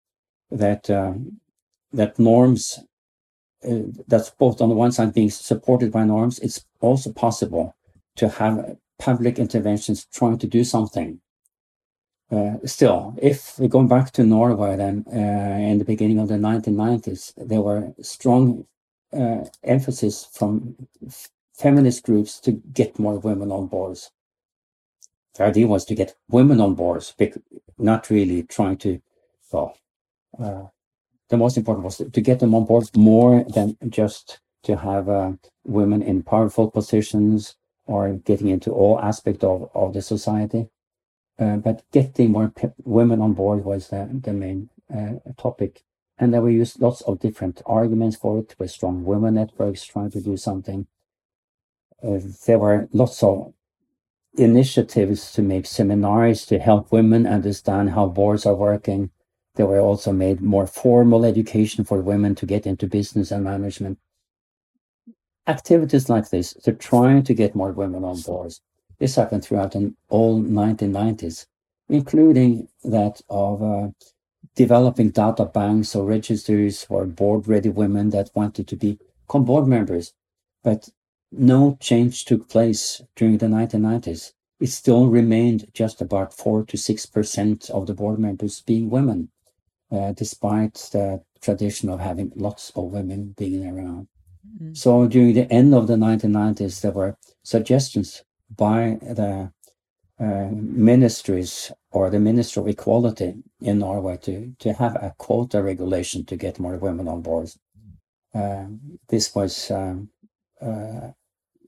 that 0.52 0.90
um, 0.90 1.40
that 1.94 2.20
norms 2.20 2.80
uh, 3.68 3.84
that's 4.08 4.30
both 4.32 4.62
on 4.62 4.70
the 4.70 4.76
one 4.76 4.92
side 4.92 5.14
being 5.14 5.30
supported 5.30 5.92
by 5.92 6.04
norms. 6.04 6.40
It's 6.40 6.66
also 6.80 7.12
possible 7.12 7.76
to 8.16 8.30
have 8.30 8.78
public 8.98 9.40
interventions 9.40 10.06
trying 10.14 10.38
to 10.40 10.48
do 10.48 10.64
something. 10.64 11.20
Uh, 12.32 12.58
still, 12.64 13.16
if 13.22 13.58
we're 13.58 13.68
going 13.68 13.88
back 13.88 14.12
to 14.12 14.24
Norway, 14.24 14.78
then 14.78 15.04
uh, 15.12 15.58
in 15.60 15.80
the 15.80 15.86
beginning 15.86 16.20
of 16.20 16.28
the 16.28 16.36
1990s, 16.36 17.34
there 17.38 17.62
were 17.62 17.92
strong 18.02 18.66
uh, 19.14 19.46
emphasis 19.64 20.28
from 20.32 20.76
feminist 21.58 22.04
groups 22.04 22.40
to 22.40 22.52
get 22.52 23.00
more 23.00 23.20
women 23.20 23.52
on 23.52 23.68
boards. 23.68 24.12
The 25.36 25.46
idea 25.46 25.68
was 25.68 25.86
to 25.86 25.96
get 25.96 26.16
women 26.30 26.60
on 26.60 26.76
boards, 26.76 27.14
not 27.78 28.10
really 28.10 28.44
trying 28.44 28.78
to, 28.78 29.02
well, 29.52 29.78
uh, 30.42 30.64
the 31.30 31.38
most 31.38 31.58
important 31.58 31.86
was 31.86 31.98
to 31.98 32.22
get 32.22 32.40
them 32.40 32.56
on 32.56 32.66
board 32.66 32.90
more 32.96 33.46
than 33.54 33.78
just 33.90 34.40
to 34.64 34.76
have 34.76 35.08
uh, 35.08 35.32
women 35.64 36.02
in 36.02 36.24
powerful 36.24 36.70
positions 36.70 37.56
or 37.86 38.14
getting 38.14 38.50
into 38.50 38.72
all 38.72 39.00
aspects 39.00 39.44
of, 39.44 39.70
of 39.74 39.94
the 39.94 40.02
society. 40.02 40.70
Uh, 41.40 41.56
but 41.56 41.84
getting 41.92 42.32
more 42.32 42.52
women 42.84 43.22
on 43.22 43.34
board 43.34 43.64
was 43.64 43.90
the, 43.90 44.10
the 44.12 44.34
main 44.34 44.70
uh, 44.94 45.14
topic. 45.38 45.84
And 46.20 46.34
then 46.34 46.44
we 46.44 46.54
used 46.54 46.82
lots 46.82 47.02
of 47.02 47.20
different 47.20 47.62
arguments 47.66 48.18
for 48.18 48.40
it 48.40 48.54
with 48.60 48.72
strong 48.72 49.06
women 49.06 49.36
networks 49.36 49.86
trying 49.86 50.12
to 50.12 50.22
do 50.22 50.36
something. 50.36 50.86
Uh, 52.04 52.20
there 52.46 52.60
were 52.60 52.90
lots 52.92 53.24
of 53.24 53.54
initiatives 54.38 55.32
to 55.34 55.42
make 55.42 55.66
seminars 55.66 56.46
to 56.46 56.60
help 56.60 56.92
women 56.92 57.26
understand 57.26 57.92
how 57.92 58.08
boards 58.08 58.46
are 58.46 58.56
working. 58.56 59.12
There 59.56 59.66
were 59.66 59.80
also 59.80 60.12
made 60.12 60.42
more 60.42 60.68
formal 60.68 61.26
education 61.26 61.86
for 61.86 62.02
women 62.02 62.36
to 62.36 62.46
get 62.46 62.68
into 62.68 62.86
business 62.86 63.32
and 63.32 63.46
management. 63.46 63.98
Activities 65.48 66.10
like 66.10 66.30
this, 66.30 66.54
they're 66.64 66.74
trying 66.74 67.24
to 67.24 67.34
get 67.34 67.56
more 67.56 67.72
women 67.72 68.04
on 68.04 68.22
boards. 68.22 68.62
This 69.00 69.16
happened 69.16 69.44
throughout 69.44 69.72
the 69.72 69.94
all 70.10 70.42
1990s, 70.42 71.48
including 71.88 72.68
that 72.84 73.22
of 73.30 73.64
uh, 73.64 73.88
developing 74.60 75.10
data 75.10 75.46
banks 75.46 75.96
or 75.96 76.06
registers 76.06 76.84
for 76.84 77.06
board 77.06 77.48
ready 77.48 77.70
women 77.70 78.10
that 78.10 78.30
wanted 78.36 78.68
to 78.68 78.76
become 78.76 79.46
board 79.46 79.66
members. 79.66 80.12
But 80.66 80.90
no 81.32 81.78
change 81.80 82.26
took 82.26 82.50
place 82.50 83.02
during 83.16 83.38
the 83.38 83.46
1990s. 83.46 84.34
It 84.60 84.68
still 84.68 85.08
remained 85.08 85.72
just 85.74 86.02
about 86.02 86.34
4 86.34 86.66
to 86.66 86.76
6% 86.76 87.70
of 87.70 87.88
the 87.88 87.94
board 87.94 88.20
members 88.20 88.60
being 88.60 88.90
women, 88.90 89.30
uh, 89.94 90.12
despite 90.12 90.74
the 90.92 91.24
tradition 91.40 91.88
of 91.88 92.02
having 92.02 92.34
lots 92.36 92.74
of 92.76 92.92
women 92.92 93.36
being 93.38 93.66
around. 93.66 94.10
Mm. 94.62 94.76
So 94.76 95.08
during 95.08 95.36
the 95.36 95.50
end 95.50 95.74
of 95.74 95.88
the 95.88 95.96
1990s, 95.96 96.82
there 96.82 96.92
were 96.92 97.16
suggestions 97.44 98.24
by 98.54 98.98
the 99.02 99.54
uh, 100.20 100.50
ministries 100.52 101.72
or 101.92 102.10
the 102.10 102.20
Minister 102.20 102.62
of 102.62 102.68
Equality 102.70 103.36
in 103.62 103.80
Norway 103.80 104.18
to, 104.24 104.54
to 104.60 104.74
have 104.74 104.96
a 104.98 105.16
quota 105.18 105.64
regulation 105.64 106.26
to 106.26 106.38
get 106.38 106.60
more 106.60 106.78
women 106.78 107.08
on 107.08 107.22
board. 107.22 107.52
Uh, 108.34 108.66
this 109.10 109.36
was 109.36 109.72
um, 109.72 110.10
uh, 110.62 111.10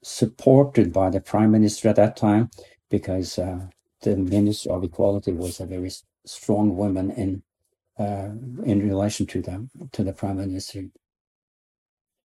supported 0.04 0.94
by 0.94 1.10
the 1.10 1.22
Prime 1.22 1.52
Minister 1.52 1.90
at 1.90 1.98
that 1.98 2.18
time 2.18 2.50
because 2.90 3.40
uh, 3.40 3.68
the 4.02 4.18
Minister 4.18 4.72
of 4.72 4.84
Equality 4.84 5.32
was 5.34 5.60
a 5.60 5.66
very 5.66 5.92
strong 6.26 6.76
woman 6.78 7.12
in 7.12 7.44
uh, 8.00 8.32
in 8.66 8.88
relation 8.88 9.28
to 9.28 9.42
them 9.42 9.70
to 9.92 10.04
the 10.04 10.14
Prime 10.14 10.38
Minister. 10.38 10.86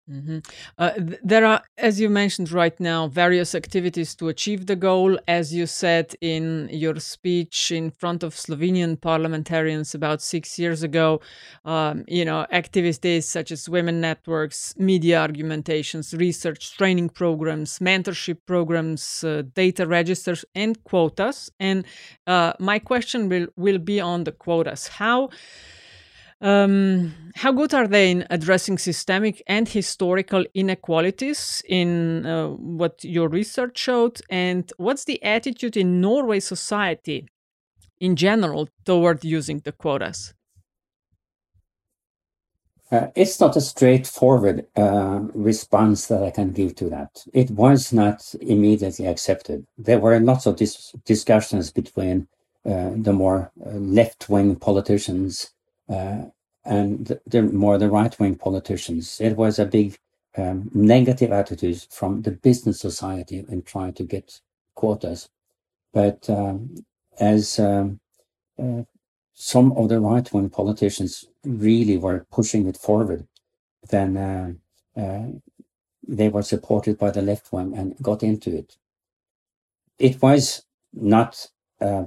Mm-hmm. 0.09 0.39
Uh, 0.79 0.93
th- 0.93 1.19
there 1.25 1.45
are, 1.45 1.63
as 1.79 2.01
you 2.01 2.09
mentioned 2.09 2.53
right 2.53 2.79
now, 2.79 3.09
various 3.09 3.57
activities 3.57 4.15
to 4.15 4.29
achieve 4.29 4.67
the 4.67 4.77
goal. 4.77 5.19
As 5.27 5.53
you 5.53 5.67
said 5.67 6.15
in 6.21 6.69
your 6.71 7.01
speech 7.01 7.73
in 7.73 7.91
front 7.91 8.23
of 8.23 8.33
Slovenian 8.37 9.01
parliamentarians 9.01 9.97
about 9.97 10.23
six 10.23 10.61
years 10.61 10.85
ago, 10.85 11.21
um, 11.65 12.05
you 12.07 12.25
know, 12.25 12.47
activities 12.53 13.27
such 13.29 13.51
as 13.51 13.69
women 13.69 14.01
networks, 14.01 14.77
media 14.79 15.21
argumentations, 15.21 16.15
research 16.15 16.77
training 16.77 17.09
programs, 17.09 17.81
mentorship 17.81 18.39
programs, 18.47 19.25
uh, 19.25 19.43
data 19.55 19.89
registers, 19.89 20.45
and 20.55 20.85
quotas. 20.85 21.51
And 21.59 21.85
uh, 22.29 22.53
my 22.61 22.79
question 22.79 23.29
will 23.29 23.49
will 23.57 23.79
be 23.79 24.01
on 24.01 24.23
the 24.23 24.33
quotas. 24.33 24.87
How 24.87 25.31
um, 26.41 27.15
how 27.35 27.53
good 27.53 27.73
are 27.73 27.87
they 27.87 28.11
in 28.11 28.27
addressing 28.31 28.79
systemic 28.79 29.43
and 29.47 29.69
historical 29.69 30.45
inequalities 30.55 31.63
in 31.69 32.27
uh, 32.27 32.49
what 32.49 33.03
your 33.03 33.29
research 33.29 33.79
showed? 33.79 34.21
And 34.31 34.71
what's 34.77 35.05
the 35.05 35.23
attitude 35.23 35.77
in 35.77 36.01
Norway 36.01 36.41
society 36.41 37.27
in 38.01 38.17
general 38.17 38.69
toward 38.85 39.25
using 39.25 39.61
the 39.61 39.73
quotas? 39.73 40.35
Uh, 42.93 43.09
it's 43.17 43.41
not 43.41 43.57
a 43.57 43.61
straightforward 43.61 44.65
uh, 44.77 45.21
response 45.35 46.07
that 46.07 46.23
I 46.23 46.31
can 46.31 46.53
give 46.53 46.77
to 46.77 46.89
that. 46.91 47.25
It 47.33 47.51
was 47.51 47.93
not 47.93 48.33
immediately 48.41 49.07
accepted. 49.07 49.67
There 49.77 49.99
were 49.99 50.21
lots 50.21 50.47
of 50.47 50.55
dis- 50.57 50.93
discussions 51.05 51.73
between 51.73 52.29
uh, 52.65 52.91
the 52.95 53.13
more 53.13 53.51
uh, 53.65 53.71
left 53.71 54.29
wing 54.29 54.55
politicians 54.55 55.51
and 55.89 57.07
the, 57.07 57.21
the, 57.27 57.43
more 57.43 57.79
the 57.79 57.89
right 57.89 58.19
wing 58.19 58.35
politicians. 58.35 59.21
It 59.21 59.37
was 59.37 59.59
a 59.59 59.67
big 59.67 59.99
um, 60.37 60.71
negative 60.75 61.33
attitude 61.33 61.87
from 61.91 62.23
the 62.23 62.33
business 62.33 62.81
society 62.81 63.45
in 63.49 63.63
trying 63.63 63.95
to 63.95 64.05
get 64.05 64.41
quotas. 64.75 65.29
But 65.93 66.29
um, 66.29 66.85
as 67.19 67.59
um, 67.59 68.01
uh, 68.59 68.83
some 69.33 69.73
of 69.73 69.89
the 69.89 70.01
right 70.01 70.31
wing 70.33 70.51
politicians 70.51 71.25
really 71.45 71.97
were 71.97 72.27
pushing 72.31 72.67
it 72.67 72.77
forward, 72.77 73.27
then 73.89 74.17
uh, 74.17 75.01
uh, 75.01 75.27
they 76.07 76.29
were 76.29 76.43
supported 76.43 76.99
by 76.99 77.11
the 77.11 77.23
left 77.23 77.53
wing 77.53 77.77
and 77.77 77.97
got 78.03 78.23
into 78.23 78.55
it. 78.55 78.77
It 79.99 80.21
was 80.21 80.65
not 80.93 81.49
uh, 81.81 82.05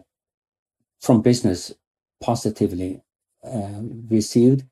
from 0.99 1.21
business 1.21 1.73
positively 2.21 3.01
uh, 3.43 3.81
received, 4.09 4.65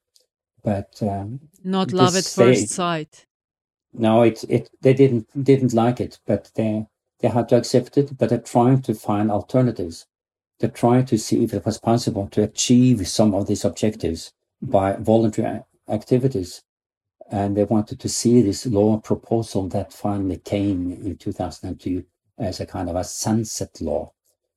but 0.64 1.02
um, 1.02 1.40
not 1.64 1.92
love 1.92 2.16
at 2.16 2.26
first 2.26 2.70
sight. 2.70 3.26
No, 3.94 4.22
it 4.24 4.44
it 4.50 4.70
they 4.82 4.94
didn't 4.94 5.28
didn't 5.44 5.74
like 5.74 6.00
it, 6.00 6.20
but 6.26 6.52
they 6.56 6.88
they 7.20 7.30
had 7.30 7.50
to 7.50 7.58
accept 7.58 7.98
it. 7.98 8.18
But 8.18 8.30
they're 8.30 8.40
trying 8.40 8.82
to 8.84 8.94
find 8.94 9.32
alternatives. 9.32 10.06
They're 10.60 10.70
trying 10.70 11.06
to 11.06 11.18
see 11.18 11.44
if 11.44 11.54
it 11.54 11.66
was 11.66 11.78
possible 11.78 12.28
to 12.30 12.44
achieve 12.44 13.08
some 13.08 13.34
of 13.36 13.48
these 13.48 13.64
objectives 13.64 14.34
by 14.62 14.94
voluntary 14.94 15.62
activities. 15.88 16.64
And 17.30 17.56
they 17.56 17.64
wanted 17.66 18.00
to 18.00 18.10
see 18.10 18.42
this 18.42 18.66
law 18.66 18.98
proposal 18.98 19.68
that 19.70 19.94
finally 19.94 20.38
came 20.38 20.92
in 20.92 21.18
2002 21.18 22.06
as 22.38 22.60
a 22.60 22.66
kind 22.66 22.90
of 22.90 22.96
a 22.96 23.04
sunset 23.04 23.82
law, 23.82 24.14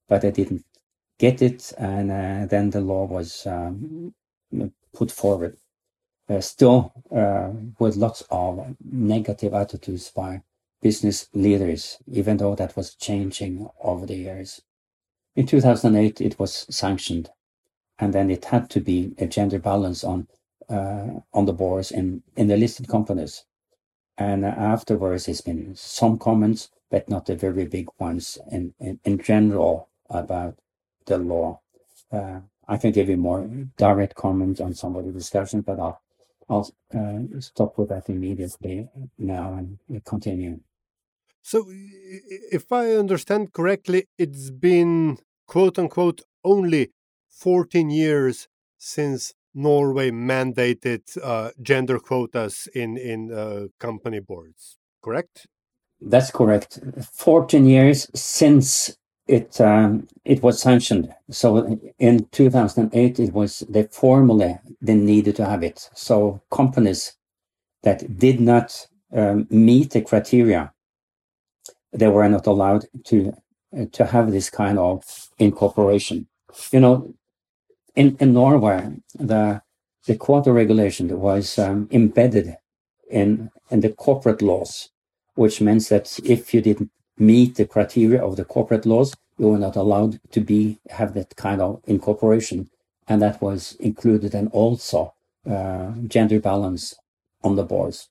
but 0.08 0.22
they 0.22 0.30
didn't 0.30 0.64
get 1.20 1.42
it, 1.42 1.72
and 1.78 2.10
uh, 2.10 2.46
then 2.46 2.70
the 2.70 2.80
law 2.80 3.04
was 3.04 3.46
um, 3.46 4.14
put 4.94 5.12
forward. 5.12 5.58
Uh, 6.28 6.40
still, 6.40 6.92
uh, 7.14 7.50
with 7.78 7.96
lots 7.96 8.22
of 8.30 8.74
negative 8.90 9.52
attitudes 9.52 10.10
by 10.10 10.42
business 10.80 11.28
leaders, 11.34 11.98
even 12.10 12.38
though 12.38 12.54
that 12.54 12.74
was 12.76 12.94
changing 12.94 13.68
over 13.82 14.06
the 14.06 14.16
years. 14.16 14.62
In 15.36 15.46
2008, 15.46 16.20
it 16.20 16.38
was 16.38 16.66
sanctioned, 16.70 17.30
and 17.98 18.14
then 18.14 18.30
it 18.30 18.46
had 18.46 18.70
to 18.70 18.80
be 18.80 19.12
a 19.18 19.26
gender 19.26 19.58
balance 19.58 20.02
on 20.04 20.26
uh, 20.70 21.20
on 21.34 21.44
the 21.46 21.52
boards 21.52 21.90
in 21.90 22.22
in 22.36 22.46
the 22.46 22.56
listed 22.56 22.88
companies. 22.88 23.44
And 24.16 24.44
afterwards, 24.44 25.26
there's 25.26 25.40
been 25.40 25.74
some 25.76 26.18
comments, 26.18 26.70
but 26.90 27.08
not 27.08 27.26
the 27.26 27.36
very 27.36 27.64
big 27.66 27.88
ones 27.98 28.38
in, 28.50 28.74
in, 28.78 29.00
in 29.04 29.18
general 29.18 29.88
about 30.10 30.58
the 31.10 31.18
law. 31.18 31.60
Uh, 32.10 32.40
I 32.66 32.76
can 32.78 32.92
give 32.92 33.08
you 33.08 33.16
more 33.16 33.46
direct 33.76 34.14
comments 34.14 34.60
on 34.60 34.74
some 34.74 34.96
of 34.96 35.04
the 35.04 35.12
discussion, 35.12 35.60
but 35.60 35.78
I'll 35.78 36.00
I'll 36.48 36.68
uh, 36.94 37.40
stop 37.40 37.78
with 37.78 37.88
that 37.90 38.08
immediately 38.08 38.88
now 39.18 39.52
and 39.54 40.04
continue. 40.04 40.60
So, 41.42 41.64
if 42.58 42.72
I 42.72 42.92
understand 42.94 43.52
correctly, 43.52 44.08
it's 44.18 44.50
been 44.50 45.18
quote 45.46 45.78
unquote 45.78 46.22
only 46.44 46.90
14 47.28 47.90
years 47.90 48.48
since 48.78 49.34
Norway 49.54 50.10
mandated 50.10 51.02
uh, 51.22 51.50
gender 51.60 51.98
quotas 51.98 52.68
in 52.74 52.96
in 52.96 53.32
uh, 53.32 53.66
company 53.78 54.20
boards. 54.20 54.78
Correct? 55.02 55.46
That's 56.00 56.30
correct. 56.30 56.78
14 57.12 57.66
years 57.66 58.08
since 58.14 58.96
it 59.30 59.60
um, 59.60 60.08
it 60.24 60.42
was 60.42 60.60
sanctioned. 60.60 61.14
So 61.30 61.78
in 61.98 62.26
2008, 62.32 63.20
it 63.20 63.32
was 63.32 63.60
they 63.68 63.84
formally 63.84 64.58
they 64.82 64.94
needed 64.94 65.36
to 65.36 65.46
have 65.46 65.62
it. 65.62 65.88
So 65.94 66.42
companies 66.50 67.14
that 67.82 68.18
did 68.18 68.40
not 68.40 68.86
um, 69.12 69.46
meet 69.50 69.92
the 69.92 70.02
criteria, 70.02 70.72
they 71.92 72.08
were 72.08 72.28
not 72.28 72.46
allowed 72.46 72.86
to 73.04 73.32
uh, 73.78 73.86
to 73.92 74.06
have 74.06 74.32
this 74.32 74.50
kind 74.50 74.78
of 74.78 75.30
incorporation. 75.38 76.26
You 76.72 76.80
know, 76.80 77.14
in 77.94 78.16
in 78.20 78.32
Norway, 78.32 78.96
the 79.14 79.62
the 80.06 80.16
quota 80.16 80.52
regulation 80.52 81.20
was 81.20 81.58
um, 81.58 81.88
embedded 81.92 82.56
in 83.10 83.50
in 83.70 83.80
the 83.80 83.90
corporate 83.90 84.42
laws 84.42 84.90
which 85.34 85.60
means 85.60 85.88
that 85.88 86.18
if 86.24 86.52
you 86.52 86.60
didn't 86.60 86.90
meet 87.20 87.56
the 87.56 87.66
criteria 87.66 88.24
of 88.24 88.36
the 88.36 88.44
corporate 88.44 88.86
laws, 88.86 89.14
you 89.38 89.48
were 89.48 89.58
not 89.58 89.76
allowed 89.76 90.20
to 90.32 90.40
be 90.40 90.78
have 90.90 91.14
that 91.14 91.36
kind 91.36 91.60
of 91.60 91.80
incorporation, 91.86 92.70
and 93.06 93.22
that 93.22 93.40
was 93.40 93.76
included 93.80 94.34
and 94.34 94.48
also 94.52 95.14
uh, 95.48 95.92
gender 96.06 96.40
balance 96.40 96.94
on 97.42 97.56
the 97.56 97.64
boards. 97.64 98.08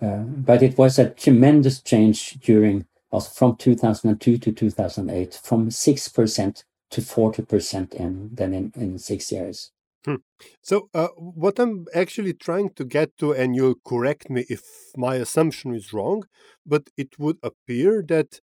Uh, 0.00 0.18
but 0.18 0.62
it 0.62 0.76
was 0.76 0.98
a 0.98 1.10
tremendous 1.10 1.80
change 1.80 2.32
during 2.40 2.86
from 3.32 3.54
2002 3.56 4.38
to 4.38 4.52
2008, 4.52 5.40
from 5.42 5.70
six 5.70 6.08
percent 6.08 6.64
to 6.90 7.00
40 7.00 7.42
percent 7.42 7.94
in 7.94 8.30
then 8.32 8.52
in, 8.52 8.72
in 8.74 8.98
six 8.98 9.30
years. 9.30 9.70
Hmm. 10.04 10.16
So, 10.62 10.90
uh, 10.92 11.08
what 11.16 11.58
I'm 11.58 11.86
actually 11.94 12.34
trying 12.34 12.70
to 12.74 12.84
get 12.84 13.16
to, 13.18 13.32
and 13.32 13.56
you'll 13.56 13.80
correct 13.86 14.28
me 14.28 14.44
if 14.50 14.62
my 14.96 15.14
assumption 15.16 15.74
is 15.74 15.92
wrong, 15.94 16.24
but 16.66 16.90
it 16.96 17.18
would 17.18 17.38
appear 17.42 18.02
that 18.08 18.40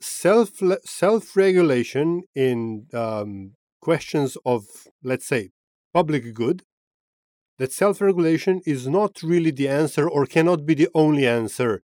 self 0.00 0.50
self 0.84 1.36
regulation 1.36 2.24
in 2.34 2.86
um, 2.94 3.54
questions 3.80 4.36
of, 4.44 4.64
let's 5.02 5.26
say, 5.26 5.50
public 5.94 6.34
good, 6.34 6.62
that 7.58 7.72
self 7.72 8.00
regulation 8.00 8.60
is 8.66 8.88
not 8.88 9.22
really 9.22 9.50
the 9.50 9.68
answer 9.68 10.08
or 10.08 10.26
cannot 10.26 10.66
be 10.66 10.74
the 10.74 10.88
only 10.94 11.26
answer 11.26 11.82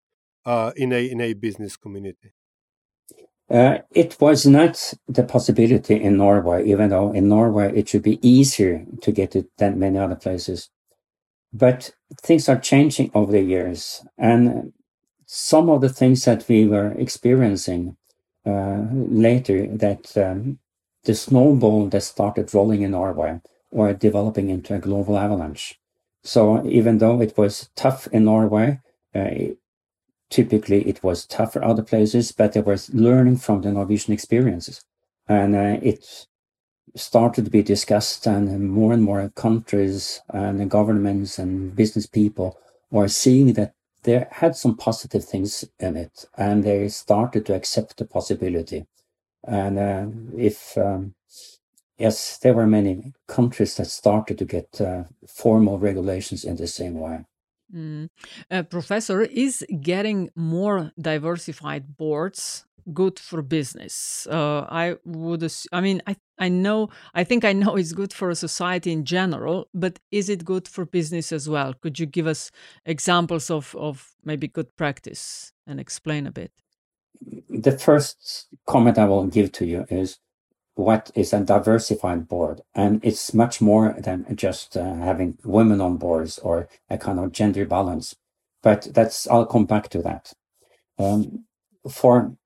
uh, 0.47 0.73
in 0.77 0.93
a 0.93 1.11
in 1.11 1.21
a 1.21 1.35
business 1.35 1.77
community. 1.77 2.33
Uh, 3.53 3.79
it 3.91 4.17
was 4.19 4.47
not 4.47 4.95
the 5.07 5.23
possibility 5.23 6.03
in 6.03 6.17
Norway, 6.17 6.65
even 6.65 6.89
though 6.89 7.13
in 7.13 7.29
Norway 7.29 7.71
it 7.77 7.89
should 7.91 8.03
be 8.03 8.27
easier 8.27 8.87
to 9.03 9.13
get 9.13 9.37
it 9.37 9.47
than 9.59 9.79
many 9.79 9.99
other 9.99 10.17
places. 10.17 10.71
But 11.53 11.91
things 12.23 12.49
are 12.49 12.59
changing 12.59 13.11
over 13.15 13.31
the 13.31 13.43
years. 13.43 14.07
And 14.17 14.73
some 15.27 15.69
of 15.69 15.83
the 15.83 15.91
things 15.91 16.25
that 16.25 16.49
we 16.49 16.67
were 16.67 16.93
experiencing 16.93 17.97
uh, 18.47 18.87
later, 18.93 19.67
that 19.67 20.17
um, 20.17 20.59
the 21.05 21.15
snowball 21.15 21.89
that 21.89 22.03
started 22.03 22.55
rolling 22.55 22.83
in 22.83 22.93
Norway 22.93 23.41
were 23.71 23.93
developing 23.93 24.49
into 24.49 24.75
a 24.75 24.79
global 24.79 25.19
avalanche. 25.19 25.79
So 26.25 26.67
even 26.67 26.99
though 26.99 27.21
it 27.21 27.37
was 27.37 27.69
tough 27.77 28.07
in 28.09 28.25
Norway, 28.25 28.81
uh, 29.15 29.31
typically 30.33 30.83
it 30.89 31.05
was 31.05 31.27
tougher 31.27 31.63
other 31.63 31.83
places, 31.83 32.33
but 32.33 32.53
there 32.53 32.63
was 32.63 32.93
learning 32.95 33.37
from 33.37 33.61
the 33.61 33.71
Norwegian 33.71 34.13
experiences. 34.13 34.85
And 35.29 35.55
uh, 35.55 35.79
it 35.83 36.27
started 36.97 37.45
to 37.45 37.51
be 37.51 37.63
discussed, 37.63 38.27
and 38.27 38.71
more 38.71 38.93
and 38.93 39.03
more 39.03 39.31
countries 39.37 40.23
and 40.29 40.71
governments 40.71 41.39
and 41.39 41.77
business 41.77 42.07
people 42.07 42.59
were 42.91 43.09
seeing 43.09 43.53
that 43.53 43.75
there 44.03 44.29
had 44.33 44.57
some 44.57 44.77
positive 44.77 45.25
things 45.25 45.65
in 45.79 45.97
it, 45.97 46.25
and 46.37 46.65
they 46.65 46.89
started 46.89 47.47
to 47.47 47.55
accept 47.55 47.99
the 47.99 48.05
possibility. 48.05 48.87
And 49.45 49.79
uh, 49.79 50.07
if 50.37 50.77
um, 50.77 51.15
yes, 51.99 52.39
there 52.39 52.55
were 52.55 52.67
many 52.67 53.13
countries 53.29 53.77
that 53.77 53.87
started 53.87 54.39
to 54.39 54.45
get 54.45 54.81
uh, 54.81 55.05
formal 55.27 55.79
regulations 55.79 56.45
in 56.45 56.57
the 56.57 56.67
same 56.67 56.95
way. 56.95 57.25
Mm. 57.75 58.09
Uh, 58.51 58.63
professor, 58.65 59.23
is 59.23 59.65
getting 59.81 60.31
more 60.37 60.93
diversified 61.01 61.97
boards 61.97 62.67
good 62.93 63.19
for 63.19 63.43
business? 63.43 64.27
Uh, 64.31 64.67
I 64.69 64.97
would, 65.05 65.51
I 65.73 65.81
mean, 65.81 66.03
I, 66.07 66.17
I 66.39 66.49
know, 66.49 66.89
I 67.15 67.25
think 67.25 67.45
I 67.45 67.53
know 67.53 67.77
it's 67.77 67.93
good 67.93 68.13
for 68.13 68.31
a 68.31 68.35
society 68.35 68.93
in 68.93 69.05
general, 69.05 69.69
but 69.73 69.99
is 70.11 70.29
it 70.29 70.45
good 70.45 70.69
for 70.69 70.85
business 70.85 71.33
as 71.33 71.49
well? 71.49 71.75
Could 71.75 71.99
you 71.99 72.07
give 72.07 72.27
us 72.27 72.51
examples 72.85 73.51
of, 73.51 73.75
of 73.77 74.11
maybe 74.25 74.49
good 74.49 74.75
practice 74.77 75.53
and 75.67 75.81
explain 75.81 76.27
a 76.27 76.33
bit? 76.33 76.53
The 77.49 77.79
first 77.79 78.49
comment 78.67 78.99
I 78.99 79.05
will 79.05 79.27
give 79.27 79.53
to 79.53 79.67
you 79.67 79.85
is 79.89 80.19
what 80.75 81.11
is 81.15 81.33
a 81.33 81.41
diversified 81.41 82.29
board. 82.29 82.63
And 82.75 83.05
it's 83.05 83.35
much 83.35 83.61
more 83.61 83.95
than 83.99 84.27
just 84.37 84.77
uh, 84.77 84.95
having 84.97 85.39
women 85.45 85.81
on 85.81 85.99
boards 85.99 86.39
or 86.39 86.69
a 86.91 86.99
kind 86.99 87.21
of 87.21 87.33
gender 87.33 87.67
balance. 87.67 88.17
But 88.63 88.89
that's 88.95 89.27
i'll 89.29 89.47
come 89.47 89.67
back 89.67 89.89
to 89.91 90.03
that. 90.03 90.33
Um, 90.99 91.45
for 91.91 92.37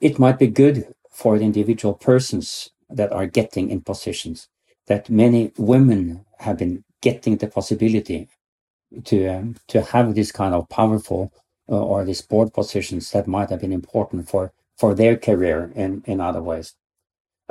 it 0.00 0.18
might 0.18 0.38
be 0.38 0.48
good 0.48 0.94
for 1.10 1.38
the 1.38 1.44
individual 1.44 1.94
persons 1.94 2.70
that 2.90 3.12
are 3.12 3.26
getting 3.26 3.70
in 3.70 3.82
positions 3.82 4.48
that 4.88 5.10
many 5.10 5.52
women 5.58 6.24
have 6.40 6.58
been 6.58 6.84
getting 7.02 7.36
the 7.38 7.48
possibility 7.48 8.28
to 9.04 9.28
um, 9.28 9.56
to 9.68 9.82
have 9.82 10.14
this 10.14 10.32
kind 10.32 10.54
of 10.54 10.68
powerful 10.68 11.32
uh, 11.68 11.80
or 11.80 12.04
these 12.04 12.22
board 12.22 12.52
positions 12.54 13.10
that 13.12 13.26
might 13.26 13.50
have 13.50 13.60
been 13.60 13.72
important 13.72 14.28
for 14.28 14.52
for 14.78 14.94
their 14.94 15.16
career 15.16 15.72
in 15.74 16.02
in 16.06 16.20
other 16.20 16.42
ways 16.42 16.74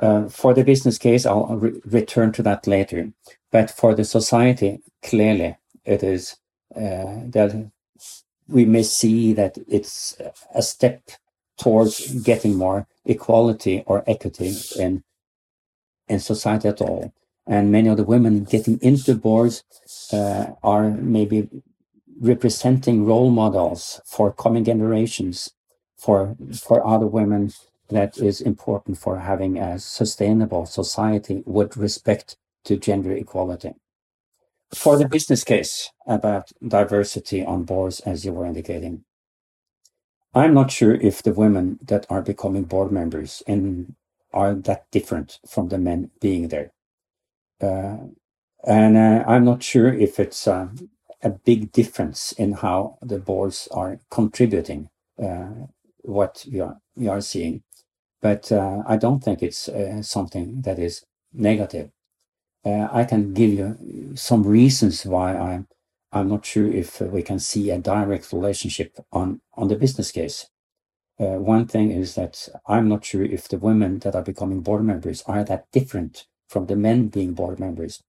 uh, 0.01 0.29
for 0.29 0.53
the 0.53 0.63
business 0.65 0.97
case, 0.99 1.25
I'll 1.25 1.57
re- 1.57 1.81
return 1.85 2.33
to 2.33 2.43
that 2.43 2.67
later. 2.67 3.13
But 3.51 3.71
for 3.71 3.95
the 3.95 4.05
society, 4.05 4.79
clearly, 5.03 5.57
it 5.85 6.03
is 6.03 6.37
uh, 6.75 7.27
that 7.35 7.71
we 8.47 8.65
may 8.65 8.83
see 8.83 9.33
that 9.33 9.57
it's 9.67 10.17
a 10.55 10.61
step 10.63 11.01
towards 11.57 12.13
getting 12.23 12.55
more 12.55 12.87
equality 13.05 13.83
or 13.87 14.03
equity 14.07 14.53
in 14.77 15.03
in 16.09 16.19
society 16.19 16.67
at 16.69 16.81
all. 16.81 17.13
And 17.47 17.71
many 17.71 17.89
of 17.89 17.97
the 17.97 18.03
women 18.03 18.43
getting 18.45 18.79
into 18.81 19.15
boards 19.15 19.63
uh, 20.13 20.47
are 20.63 20.91
maybe 20.91 21.49
representing 22.21 23.05
role 23.05 23.31
models 23.31 24.01
for 24.05 24.33
coming 24.33 24.65
generations, 24.65 25.51
for 25.97 26.35
for 26.53 26.85
other 26.87 27.07
women 27.07 27.51
that 27.91 28.17
is 28.17 28.41
important 28.41 28.97
for 28.97 29.19
having 29.19 29.58
a 29.58 29.80
sustainable 29.80 30.65
society 30.65 31.43
with 31.45 31.77
respect 31.77 32.38
to 32.65 32.77
gender 32.77 33.12
equality. 33.12 33.73
For 34.73 34.97
the 34.97 35.08
business 35.08 35.43
case 35.43 35.91
about 36.08 36.51
diversity 36.65 37.43
on 37.43 37.63
boards, 37.63 37.99
as 38.01 38.25
you 38.25 38.34
were 38.34 38.45
indicating, 38.45 39.04
I'm 40.34 40.54
not 40.54 40.71
sure 40.71 40.95
if 40.95 41.21
the 41.21 41.34
women 41.34 41.80
that 41.84 42.06
are 42.10 42.21
becoming 42.21 42.63
board 42.63 42.91
members 42.91 43.43
are 44.34 44.54
that 44.54 44.89
different 44.91 45.39
from 45.45 45.67
the 45.67 45.77
men 45.77 46.12
being 46.21 46.47
there. 46.47 46.71
Uh, 47.62 47.97
and 48.65 48.95
uh, 48.95 49.23
I'm 49.27 49.43
not 49.43 49.62
sure 49.62 49.93
if 49.93 50.19
it's 50.19 50.47
uh, 50.47 50.69
a 51.21 51.30
big 51.30 51.71
difference 51.73 52.32
in 52.32 52.54
how 52.54 52.97
the 53.01 53.19
boards 53.19 53.67
are 53.71 53.99
contributing 54.10 54.89
uh, 55.21 55.67
what 56.04 56.45
we 56.51 56.60
are, 56.62 56.77
we 56.95 57.08
are 57.08 57.21
seeing 57.21 57.63
but 58.21 58.51
uh, 58.51 58.84
I 58.88 58.97
don't 58.97 59.23
think 59.23 59.41
it's 59.41 59.67
uh, 59.69 60.01
something 60.03 60.62
that 60.62 60.79
is 60.79 61.05
negative. 61.34 61.91
Uh, 62.63 62.88
I 62.91 63.05
can 63.05 63.34
give 63.34 63.51
you 63.51 64.12
some 64.15 64.43
reasons 64.43 65.05
why 65.05 65.36
I'm 65.36 65.67
I'm 66.13 66.27
not 66.27 66.45
sure 66.45 66.67
if 66.67 66.99
we 67.01 67.23
can 67.23 67.39
see 67.39 67.69
a 67.71 67.79
direct 67.79 68.34
relationship 68.34 68.99
on 69.12 69.41
on 69.55 69.67
the 69.69 69.75
business 69.75 70.12
case. 70.12 70.47
Uh, 71.19 71.38
one 71.38 71.67
thing 71.67 71.91
is 71.91 72.15
that 72.15 72.49
I'm 72.67 72.89
not 72.89 73.05
sure 73.05 73.23
if 73.23 73.47
the 73.47 73.57
women 73.57 73.99
that 73.99 74.15
are 74.15 74.23
becoming 74.23 74.62
board 74.62 74.84
members 74.84 75.23
are 75.27 75.43
that 75.45 75.65
different 75.71 76.25
from 76.49 76.65
the 76.67 76.75
men 76.75 77.07
being 77.07 77.34
board 77.34 77.60
members, 77.60 78.03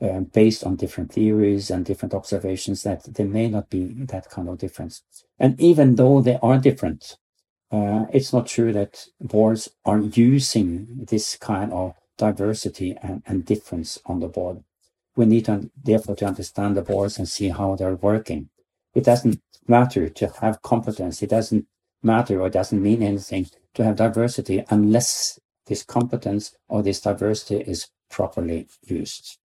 uh, 0.00 0.20
based 0.20 0.64
on 0.64 0.76
different 0.76 1.12
theories 1.12 1.70
and 1.70 1.84
different 1.84 2.14
observations. 2.14 2.82
That 2.82 3.04
there 3.14 3.26
may 3.28 3.48
not 3.48 3.70
be 3.70 3.84
that 4.06 4.30
kind 4.30 4.48
of 4.48 4.58
difference, 4.58 5.02
and 5.38 5.60
even 5.60 5.96
though 5.96 6.20
they 6.20 6.38
are 6.42 6.58
different, 6.58 7.16
uh, 7.70 8.06
it's 8.12 8.32
not 8.32 8.46
true 8.46 8.72
that 8.72 9.06
boards 9.20 9.68
are 9.84 9.98
using 9.98 11.06
this 11.08 11.36
kind 11.36 11.72
of 11.72 11.94
diversity 12.16 12.96
and, 13.02 13.22
and 13.26 13.44
difference 13.44 13.98
on 14.06 14.20
the 14.20 14.28
board. 14.28 14.62
We 15.16 15.26
need 15.26 15.46
to 15.46 15.70
therefore 15.82 16.16
to 16.16 16.26
understand 16.26 16.76
the 16.76 16.82
boards 16.82 17.18
and 17.18 17.28
see 17.28 17.48
how 17.48 17.74
they're 17.74 17.96
working. 17.96 18.50
It 18.94 19.04
doesn't 19.04 19.40
matter 19.66 20.08
to 20.08 20.32
have 20.40 20.62
competence. 20.62 21.22
It 21.22 21.30
doesn't 21.30 21.66
matter 22.02 22.40
or 22.40 22.48
doesn't 22.48 22.82
mean 22.82 23.02
anything 23.02 23.46
to 23.74 23.84
have 23.84 23.96
diversity 23.96 24.64
unless 24.70 25.38
this 25.66 25.82
competence 25.82 26.54
or 26.68 26.82
this 26.82 27.00
diversity 27.00 27.62
is 27.68 27.88
properly 28.10 28.68
used. 28.82 29.38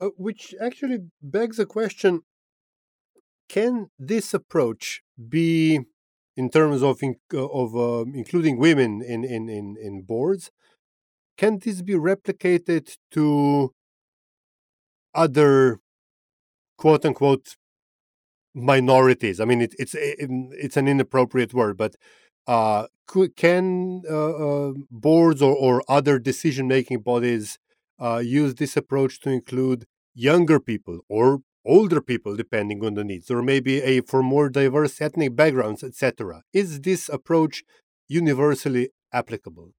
Uh, 0.00 0.08
which 0.16 0.54
actually 0.60 0.98
begs 1.22 1.58
the 1.58 1.66
question 1.66 2.22
can 3.48 3.90
this 3.98 4.32
approach 4.32 5.02
be 5.28 5.80
in 6.36 6.50
terms 6.50 6.82
of 6.82 7.02
in, 7.02 7.16
uh, 7.32 7.46
of 7.46 7.76
uh, 7.76 8.04
including 8.12 8.58
women 8.58 9.02
in, 9.02 9.24
in, 9.24 9.48
in, 9.48 9.76
in 9.80 10.02
boards, 10.02 10.50
can 11.36 11.58
this 11.58 11.82
be 11.82 11.94
replicated 11.94 12.96
to 13.12 13.72
other 15.14 15.80
quote 16.76 17.04
unquote 17.04 17.56
minorities? 18.54 19.40
I 19.40 19.44
mean, 19.44 19.62
it, 19.62 19.74
it's 19.78 19.94
it, 19.94 20.28
it's 20.52 20.76
an 20.76 20.88
inappropriate 20.88 21.54
word, 21.54 21.76
but 21.76 21.96
uh, 22.46 22.86
can 23.36 24.02
uh, 24.10 24.68
uh, 24.68 24.72
boards 24.90 25.40
or, 25.42 25.54
or 25.54 25.82
other 25.88 26.18
decision 26.18 26.68
making 26.68 27.00
bodies 27.00 27.58
uh, 28.00 28.18
use 28.24 28.54
this 28.56 28.76
approach 28.76 29.20
to 29.20 29.30
include 29.30 29.86
younger 30.14 30.60
people 30.60 31.00
or 31.08 31.40
older 31.64 32.00
people 32.00 32.36
depending 32.36 32.84
on 32.84 32.94
the 32.94 33.04
needs 33.04 33.30
or 33.30 33.42
maybe 33.42 33.80
a 33.80 34.00
for 34.02 34.22
more 34.22 34.48
diverse 34.48 35.00
ethnic 35.00 35.34
backgrounds 35.34 35.82
etc 35.82 36.42
is 36.52 36.80
this 36.82 37.08
approach 37.08 37.64
universally 38.08 38.90
applicable? 39.12 39.72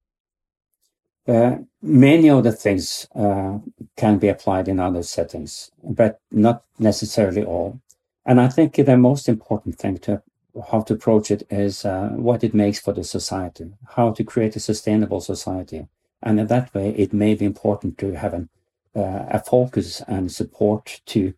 Uh, 1.28 1.56
many 1.82 2.30
of 2.30 2.44
the 2.44 2.52
things 2.52 3.08
uh, 3.16 3.58
can 3.96 4.16
be 4.18 4.28
applied 4.28 4.68
in 4.68 4.78
other 4.78 5.02
settings 5.02 5.72
but 5.82 6.20
not 6.30 6.62
necessarily 6.78 7.44
all. 7.44 7.80
And 8.24 8.40
i 8.40 8.48
think 8.48 8.74
the 8.74 8.96
most 8.96 9.28
important 9.28 9.76
thing 9.76 9.98
to 9.98 10.22
how 10.70 10.80
to 10.82 10.94
approach 10.94 11.30
it 11.30 11.42
is 11.50 11.84
uh, 11.84 12.08
what 12.14 12.42
it 12.42 12.54
makes 12.54 12.80
for 12.80 12.92
the 12.92 13.04
society 13.04 13.66
how 13.96 14.12
to 14.12 14.24
create 14.24 14.56
a 14.56 14.60
sustainable 14.60 15.20
society. 15.20 15.86
And 16.22 16.40
in 16.40 16.46
that 16.46 16.72
way 16.74 16.90
it 16.90 17.12
may 17.12 17.34
be 17.34 17.44
important 17.44 17.98
to 17.98 18.12
have 18.12 18.34
an, 18.34 18.48
uh, 18.94 19.26
a 19.38 19.40
focus 19.40 20.02
and 20.06 20.30
support 20.30 21.00
to 21.06 21.34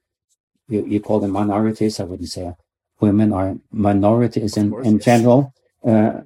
you, 0.69 0.85
you 0.87 1.01
call 1.01 1.21
them 1.21 1.33
minorities. 1.33 2.01
I 2.01 2.05
wouldn't 2.05 2.29
say 2.29 2.55
women 3.01 3.33
are 3.33 3.57
minorities 3.71 4.57
in, 4.57 4.71
course, 4.71 4.87
in 4.87 4.95
yes. 4.95 5.05
general, 5.05 5.55
uh, 5.85 6.21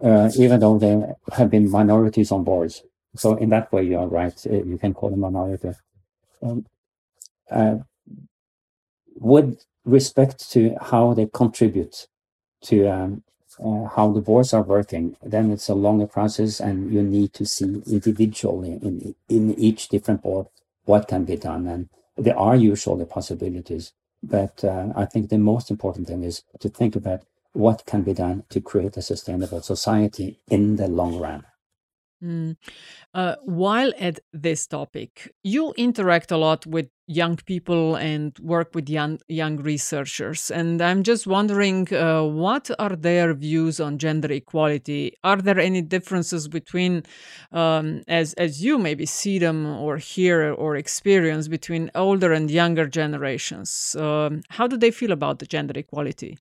uh, 0.00 0.30
even 0.36 0.60
though 0.60 0.78
there 0.78 1.16
have 1.32 1.50
been 1.50 1.70
minorities 1.70 2.30
on 2.32 2.44
boards. 2.44 2.82
So 3.16 3.36
in 3.36 3.48
that 3.50 3.72
way, 3.72 3.84
you 3.84 3.98
are 3.98 4.06
right. 4.08 4.34
Uh, 4.46 4.62
you 4.64 4.78
can 4.78 4.92
call 4.94 5.10
them 5.10 5.20
minority. 5.20 5.72
Um, 6.42 6.66
uh, 7.50 7.76
with 9.18 9.64
respect 9.84 10.50
to 10.50 10.76
how 10.80 11.14
they 11.14 11.28
contribute 11.32 12.06
to 12.62 12.88
um, 12.88 13.22
uh, 13.64 13.88
how 13.88 14.12
the 14.12 14.20
boards 14.20 14.52
are 14.52 14.62
working, 14.62 15.16
then 15.22 15.50
it's 15.50 15.68
a 15.68 15.74
longer 15.74 16.06
process, 16.06 16.60
and 16.60 16.92
you 16.92 17.02
need 17.02 17.32
to 17.32 17.46
see 17.46 17.82
individually 17.86 18.72
in 18.82 19.14
in 19.28 19.58
each 19.58 19.88
different 19.88 20.22
board 20.22 20.48
what 20.84 21.08
can 21.08 21.24
be 21.24 21.36
done. 21.36 21.66
And 21.66 21.88
there 22.16 22.38
are 22.38 22.56
usually 22.56 23.04
possibilities, 23.04 23.92
but 24.22 24.64
uh, 24.64 24.88
I 24.96 25.04
think 25.04 25.28
the 25.28 25.38
most 25.38 25.70
important 25.70 26.06
thing 26.06 26.24
is 26.24 26.42
to 26.60 26.68
think 26.68 26.96
about 26.96 27.22
what 27.52 27.86
can 27.86 28.02
be 28.02 28.12
done 28.12 28.44
to 28.50 28.60
create 28.60 28.96
a 28.96 29.02
sustainable 29.02 29.62
society 29.62 30.40
in 30.48 30.76
the 30.76 30.88
long 30.88 31.18
run. 31.18 31.44
Mm. 32.24 32.56
Uh, 33.12 33.34
while 33.44 33.92
at 33.98 34.20
this 34.32 34.66
topic, 34.66 35.30
you 35.44 35.74
interact 35.76 36.30
a 36.30 36.38
lot 36.38 36.64
with 36.64 36.88
young 37.06 37.36
people 37.36 37.94
and 37.96 38.36
work 38.38 38.74
with 38.74 38.88
young 38.88 39.18
young 39.28 39.58
researchers, 39.58 40.50
and 40.50 40.80
I'm 40.80 41.02
just 41.02 41.26
wondering, 41.26 41.92
uh, 41.92 42.22
what 42.22 42.70
are 42.78 42.96
their 42.96 43.34
views 43.34 43.80
on 43.80 43.98
gender 43.98 44.32
equality? 44.32 45.12
Are 45.24 45.36
there 45.36 45.60
any 45.60 45.82
differences 45.82 46.48
between, 46.48 47.02
um, 47.52 48.02
as 48.08 48.32
as 48.34 48.64
you 48.64 48.78
maybe 48.78 49.04
see 49.04 49.38
them 49.38 49.66
or 49.66 49.98
hear 49.98 50.52
or 50.52 50.74
experience 50.76 51.48
between 51.48 51.90
older 51.94 52.32
and 52.32 52.50
younger 52.50 52.86
generations? 52.86 53.94
Um, 53.98 54.40
how 54.48 54.66
do 54.66 54.78
they 54.78 54.90
feel 54.90 55.12
about 55.12 55.38
the 55.38 55.46
gender 55.46 55.78
equality? 55.78 56.38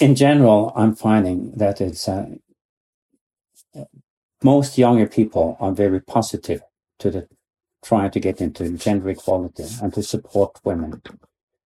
In 0.00 0.14
general, 0.14 0.72
I'm 0.76 0.94
finding 0.94 1.52
that 1.56 1.80
it's 1.80 2.06
uh, 2.06 2.26
most 4.42 4.78
younger 4.78 5.06
people 5.06 5.56
are 5.60 5.72
very 5.72 6.00
positive 6.00 6.62
to 6.98 7.10
the 7.10 7.28
trying 7.82 8.10
to 8.10 8.20
get 8.20 8.40
into 8.40 8.70
gender 8.78 9.10
equality 9.10 9.64
and 9.82 9.92
to 9.92 10.02
support 10.02 10.58
women. 10.64 11.02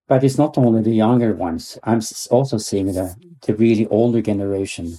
But 0.08 0.24
it's 0.24 0.38
not 0.38 0.58
only 0.58 0.82
the 0.82 0.94
younger 0.94 1.32
ones. 1.34 1.78
I'm 1.84 2.00
also 2.30 2.58
seeing 2.58 2.92
that 2.94 3.16
the 3.42 3.54
really 3.54 3.86
older 3.86 4.20
generation 4.20 4.98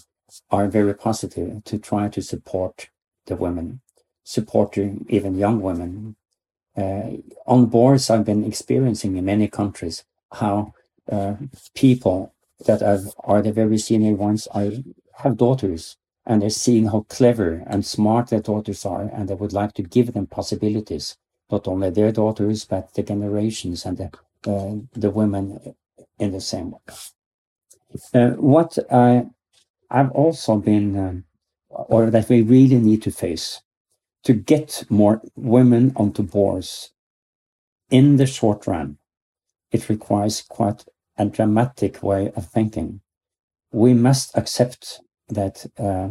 are 0.50 0.68
very 0.68 0.94
positive 0.94 1.64
to 1.66 1.78
try 1.78 2.08
to 2.10 2.22
support 2.22 2.90
the 3.26 3.36
women, 3.36 3.82
supporting 4.24 5.06
even 5.10 5.38
young 5.38 5.62
women. 5.62 6.16
Uh, 6.78 7.18
on 7.48 7.66
boards, 7.66 8.10
I've 8.10 8.26
been 8.26 8.46
experiencing 8.46 9.18
in 9.18 9.26
many 9.26 9.48
countries 9.48 10.06
how 10.32 10.74
uh, 11.12 11.34
people 11.76 12.34
that 12.66 12.82
are, 12.82 13.00
are 13.24 13.42
the 13.42 13.52
very 13.52 13.78
senior 13.78 14.14
ones 14.14 14.48
are, 14.52 14.72
have 15.18 15.38
daughters 15.38 15.98
and 16.30 16.44
they're 16.44 16.52
seeing 16.52 16.86
how 16.86 17.08
clever 17.10 17.64
and 17.66 17.84
smart 17.84 18.30
their 18.30 18.40
daughters 18.40 18.86
are, 18.86 19.10
and 19.12 19.28
they 19.28 19.34
would 19.34 19.52
like 19.52 19.74
to 19.74 19.82
give 19.82 20.14
them 20.14 20.28
possibilities, 20.28 21.18
not 21.52 21.68
only 21.68 21.90
their 21.90 22.12
daughters, 22.12 22.66
but 22.66 22.94
the 22.94 23.02
generations 23.02 23.84
and 23.84 23.98
the, 23.98 24.12
uh, 24.48 24.76
the 24.94 25.10
women 25.10 25.76
in 26.20 26.32
the 26.32 26.40
same 26.40 26.70
way. 26.70 26.80
Uh, 28.14 28.30
what 28.36 28.78
I, 28.92 29.26
I've 29.90 30.12
also 30.12 30.58
been, 30.58 30.96
um, 31.00 31.24
or 31.70 32.12
that 32.12 32.30
we 32.30 32.44
really 32.44 32.78
need 32.78 33.02
to 33.02 33.12
face, 33.12 33.64
to 34.24 34.34
get 34.34 34.86
more 34.88 35.24
women 35.36 35.94
onto 35.96 36.22
boards 36.22 36.92
in 37.90 38.18
the 38.18 38.28
short 38.28 38.68
run, 38.68 39.00
it 39.72 39.90
requires 39.90 40.44
quite 40.44 40.86
a 41.18 41.26
dramatic 41.26 42.04
way 42.04 42.32
of 42.36 42.46
thinking. 42.46 43.02
We 43.72 43.96
must 43.96 44.38
accept 44.38 45.02
that 45.30 45.66
uh, 45.78 46.10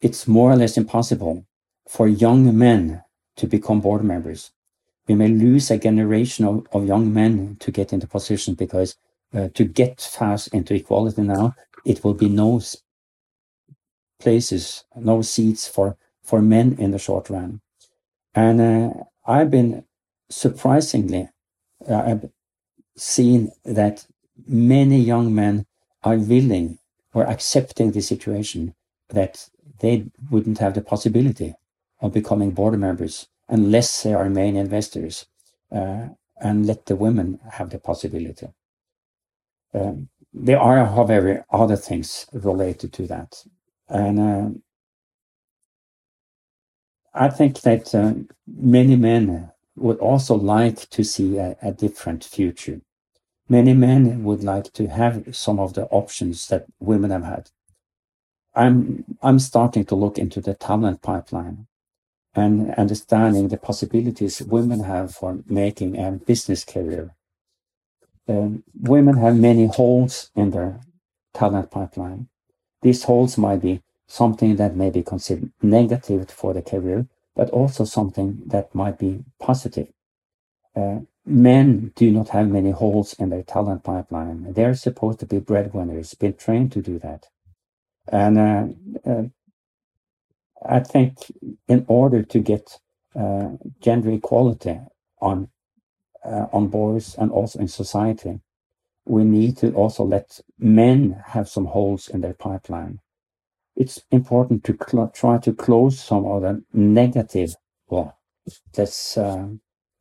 it's 0.00 0.26
more 0.26 0.52
or 0.52 0.56
less 0.56 0.76
impossible 0.76 1.46
for 1.88 2.08
young 2.08 2.56
men 2.56 3.02
to 3.36 3.46
become 3.46 3.80
board 3.80 4.04
members. 4.04 4.50
We 5.08 5.14
may 5.14 5.28
lose 5.28 5.70
a 5.70 5.78
generation 5.78 6.44
of, 6.44 6.66
of 6.72 6.86
young 6.86 7.12
men 7.12 7.56
to 7.60 7.70
get 7.70 7.92
into 7.92 8.06
position 8.06 8.54
because 8.54 8.96
uh, 9.34 9.48
to 9.54 9.64
get 9.64 10.00
fast 10.00 10.48
into 10.48 10.74
equality 10.74 11.22
now, 11.22 11.54
it 11.84 12.02
will 12.02 12.14
be 12.14 12.28
no 12.28 12.60
places, 14.18 14.84
no 14.96 15.22
seats 15.22 15.68
for, 15.68 15.96
for 16.22 16.42
men 16.42 16.76
in 16.78 16.90
the 16.90 16.98
short 16.98 17.30
run. 17.30 17.60
And 18.34 18.60
uh, 18.60 18.90
I've 19.26 19.50
been 19.50 19.84
surprisingly, 20.30 21.28
uh, 21.88 21.94
I've 21.94 22.30
seen 22.96 23.52
that 23.64 24.06
many 24.46 24.98
young 24.98 25.34
men 25.34 25.66
are 26.02 26.16
willing 26.16 26.78
or 27.16 27.24
accepting 27.30 27.92
the 27.92 28.02
situation 28.02 28.74
that 29.08 29.48
they 29.80 30.04
wouldn't 30.30 30.58
have 30.58 30.74
the 30.74 30.82
possibility 30.82 31.54
of 32.02 32.12
becoming 32.12 32.50
board 32.50 32.78
members 32.78 33.26
unless 33.48 34.02
they 34.02 34.12
are 34.12 34.28
main 34.28 34.54
investors 34.54 35.24
uh, 35.72 36.08
and 36.42 36.66
let 36.66 36.84
the 36.84 36.94
women 36.94 37.40
have 37.52 37.70
the 37.70 37.78
possibility. 37.78 38.48
Um, 39.72 40.10
there 40.34 40.60
are, 40.60 40.84
however, 40.84 41.46
other 41.50 41.76
things 41.76 42.26
related 42.34 42.92
to 42.92 43.06
that. 43.06 43.42
And 43.88 44.20
uh, 44.20 44.48
I 47.14 47.30
think 47.30 47.62
that 47.62 47.94
uh, 47.94 48.12
many 48.46 48.94
men 48.94 49.50
would 49.76 49.98
also 50.00 50.34
like 50.34 50.90
to 50.90 51.02
see 51.02 51.38
a, 51.38 51.56
a 51.62 51.72
different 51.72 52.24
future 52.24 52.82
Many 53.48 53.74
men 53.74 54.24
would 54.24 54.42
like 54.42 54.72
to 54.72 54.88
have 54.88 55.36
some 55.36 55.60
of 55.60 55.74
the 55.74 55.86
options 55.86 56.48
that 56.48 56.66
women 56.80 57.10
have 57.10 57.24
had. 57.24 57.50
I'm 58.54 59.04
I'm 59.22 59.38
starting 59.38 59.84
to 59.86 59.94
look 59.94 60.18
into 60.18 60.40
the 60.40 60.54
talent 60.54 61.02
pipeline 61.02 61.66
and 62.34 62.74
understanding 62.74 63.48
the 63.48 63.56
possibilities 63.58 64.42
women 64.42 64.80
have 64.80 65.14
for 65.14 65.38
making 65.46 65.96
a 65.98 66.12
business 66.12 66.64
career. 66.64 67.14
Um, 68.28 68.64
women 68.80 69.16
have 69.18 69.36
many 69.36 69.66
holes 69.66 70.30
in 70.34 70.50
their 70.50 70.80
talent 71.34 71.70
pipeline. 71.70 72.28
These 72.82 73.04
holes 73.04 73.38
might 73.38 73.62
be 73.62 73.82
something 74.08 74.56
that 74.56 74.76
may 74.76 74.90
be 74.90 75.02
considered 75.02 75.52
negative 75.62 76.30
for 76.30 76.52
the 76.52 76.62
career, 76.62 77.06
but 77.36 77.50
also 77.50 77.84
something 77.84 78.42
that 78.46 78.74
might 78.74 78.98
be 78.98 79.24
positive. 79.40 79.88
Uh, 80.74 81.00
men 81.26 81.92
do 81.96 82.10
not 82.12 82.30
have 82.30 82.48
many 82.48 82.70
holes 82.70 83.14
in 83.14 83.30
their 83.30 83.42
talent 83.42 83.84
pipeline. 83.84 84.52
They're 84.52 84.74
supposed 84.74 85.20
to 85.20 85.26
be 85.26 85.40
breadwinners, 85.40 86.14
been 86.14 86.34
trained 86.34 86.72
to 86.72 86.82
do 86.82 86.98
that. 87.00 87.26
And 88.08 88.38
uh, 88.38 89.10
uh, 89.10 89.22
I 90.64 90.80
think 90.80 91.18
in 91.68 91.84
order 91.88 92.22
to 92.22 92.38
get 92.38 92.78
uh, 93.18 93.50
gender 93.80 94.10
equality 94.12 94.80
on 95.20 95.48
uh, 96.24 96.46
on 96.52 96.68
boards 96.68 97.14
and 97.16 97.30
also 97.30 97.58
in 97.60 97.68
society, 97.68 98.40
we 99.06 99.24
need 99.24 99.56
to 99.58 99.72
also 99.72 100.04
let 100.04 100.40
men 100.58 101.22
have 101.28 101.48
some 101.48 101.66
holes 101.66 102.08
in 102.08 102.20
their 102.20 102.34
pipeline. 102.34 103.00
It's 103.76 104.02
important 104.10 104.64
to 104.64 104.74
try 105.14 105.38
to 105.38 105.52
close 105.52 106.00
some 106.00 106.26
of 106.26 106.42
the 106.42 106.64
negative, 106.72 107.54
well, 107.88 108.18
that's 108.74 109.16
uh, 109.16 109.48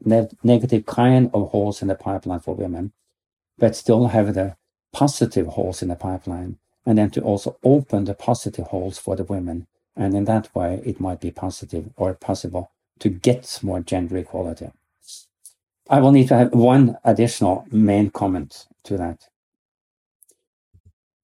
ne- 0.04 0.30
negative 0.44 0.86
kind 0.86 1.30
of 1.34 1.50
holes 1.52 1.82
in 1.82 1.88
the 1.88 1.96
pipeline 1.96 2.40
for 2.40 2.56
women, 2.56 2.94
but 3.58 3.76
still 3.76 4.08
have 4.08 4.34
the 4.34 4.56
positive 4.94 5.48
holes 5.48 5.82
in 5.82 5.90
the 5.90 5.96
pipeline, 5.96 6.58
and 6.86 6.98
then 6.98 7.10
to 7.12 7.22
also 7.22 7.58
open 7.64 8.06
the 8.06 8.14
positive 8.14 8.68
holes 8.68 8.98
for 8.98 9.16
the 9.16 9.24
women. 9.24 9.68
And 9.96 10.14
in 10.14 10.26
that 10.26 10.54
way, 10.56 10.82
it 10.86 11.00
might 11.00 11.22
be 11.22 11.32
positive 11.32 11.90
or 11.96 12.14
possible 12.14 12.72
to 13.00 13.10
get 13.10 13.60
more 13.62 13.80
gender 13.80 14.18
equality. 14.18 14.72
I 15.90 16.00
will 16.00 16.12
need 16.12 16.30
to 16.30 16.38
have 16.38 16.54
one 16.54 16.98
additional 17.04 17.66
main 17.72 18.10
comment 18.10 18.68
to 18.86 18.98
that. 18.98 19.28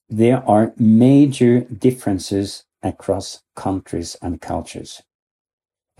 There 0.10 0.43
are 0.47 0.73
major 0.77 1.62
differences 1.62 2.65
across 2.84 3.41
countries 3.55 4.17
and 4.21 4.41
cultures. 4.41 5.01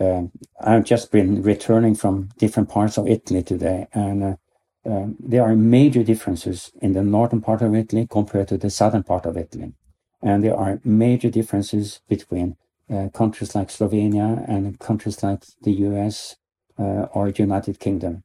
Uh, 0.02 0.22
I've 0.60 0.84
just 0.84 1.12
been 1.12 1.42
returning 1.42 1.94
from 1.94 2.30
different 2.38 2.68
parts 2.68 2.98
of 2.98 3.06
Italy 3.06 3.42
today, 3.42 3.86
and 3.92 4.24
uh, 4.24 4.36
um, 4.84 5.16
there 5.20 5.44
are 5.44 5.54
major 5.54 6.02
differences 6.02 6.72
in 6.80 6.92
the 6.92 7.04
northern 7.04 7.40
part 7.40 7.62
of 7.62 7.74
Italy 7.74 8.08
compared 8.10 8.48
to 8.48 8.58
the 8.58 8.70
southern 8.70 9.04
part 9.04 9.26
of 9.26 9.36
Italy. 9.36 9.74
And 10.22 10.42
there 10.42 10.56
are 10.56 10.80
major 10.84 11.30
differences 11.30 12.00
between 12.08 12.56
uh, 12.92 13.08
countries 13.14 13.54
like 13.54 13.68
Slovenia 13.68 14.48
and 14.48 14.78
countries 14.78 15.22
like 15.22 15.44
the 15.62 15.72
US 15.88 16.36
uh, 16.78 17.06
or 17.14 17.28
United 17.28 17.78
Kingdom. 17.78 18.24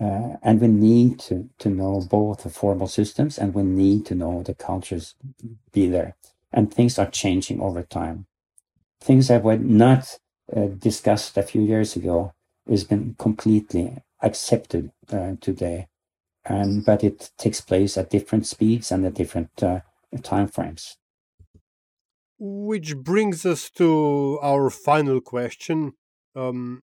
Uh, 0.00 0.36
and 0.42 0.60
we 0.60 0.68
need 0.68 1.18
to, 1.18 1.50
to 1.58 1.68
know 1.68 2.00
both 2.08 2.44
the 2.44 2.50
formal 2.50 2.86
systems 2.86 3.36
and 3.36 3.52
we 3.52 3.62
need 3.62 4.06
to 4.06 4.14
know 4.14 4.42
the 4.42 4.54
cultures 4.54 5.14
be 5.72 5.88
there. 5.88 6.16
And 6.52 6.72
things 6.72 6.98
are 6.98 7.10
changing 7.10 7.60
over 7.60 7.82
time. 7.82 8.26
Things 9.00 9.28
that 9.28 9.42
were 9.42 9.58
not 9.58 10.18
uh, 10.54 10.66
discussed 10.66 11.36
a 11.36 11.42
few 11.42 11.62
years 11.62 11.96
ago 11.96 12.32
has 12.68 12.84
been 12.84 13.14
completely 13.18 13.96
accepted 14.22 14.90
uh, 15.10 15.32
today 15.40 15.88
and 16.48 16.84
but 16.84 17.04
it 17.04 17.30
takes 17.38 17.60
place 17.60 17.96
at 17.96 18.10
different 18.10 18.46
speeds 18.46 18.90
and 18.90 19.04
at 19.04 19.14
different 19.14 19.62
uh, 19.62 19.80
time 20.22 20.48
frames. 20.48 20.96
Which 22.38 22.96
brings 22.96 23.44
us 23.44 23.70
to 23.70 24.38
our 24.42 24.70
final 24.70 25.20
question: 25.20 25.92
um, 26.34 26.82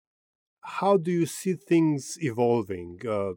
How 0.61 0.97
do 0.97 1.11
you 1.11 1.27
see 1.27 1.55
things 1.55 2.17
evolving, 2.21 3.01
uh, 3.09 3.33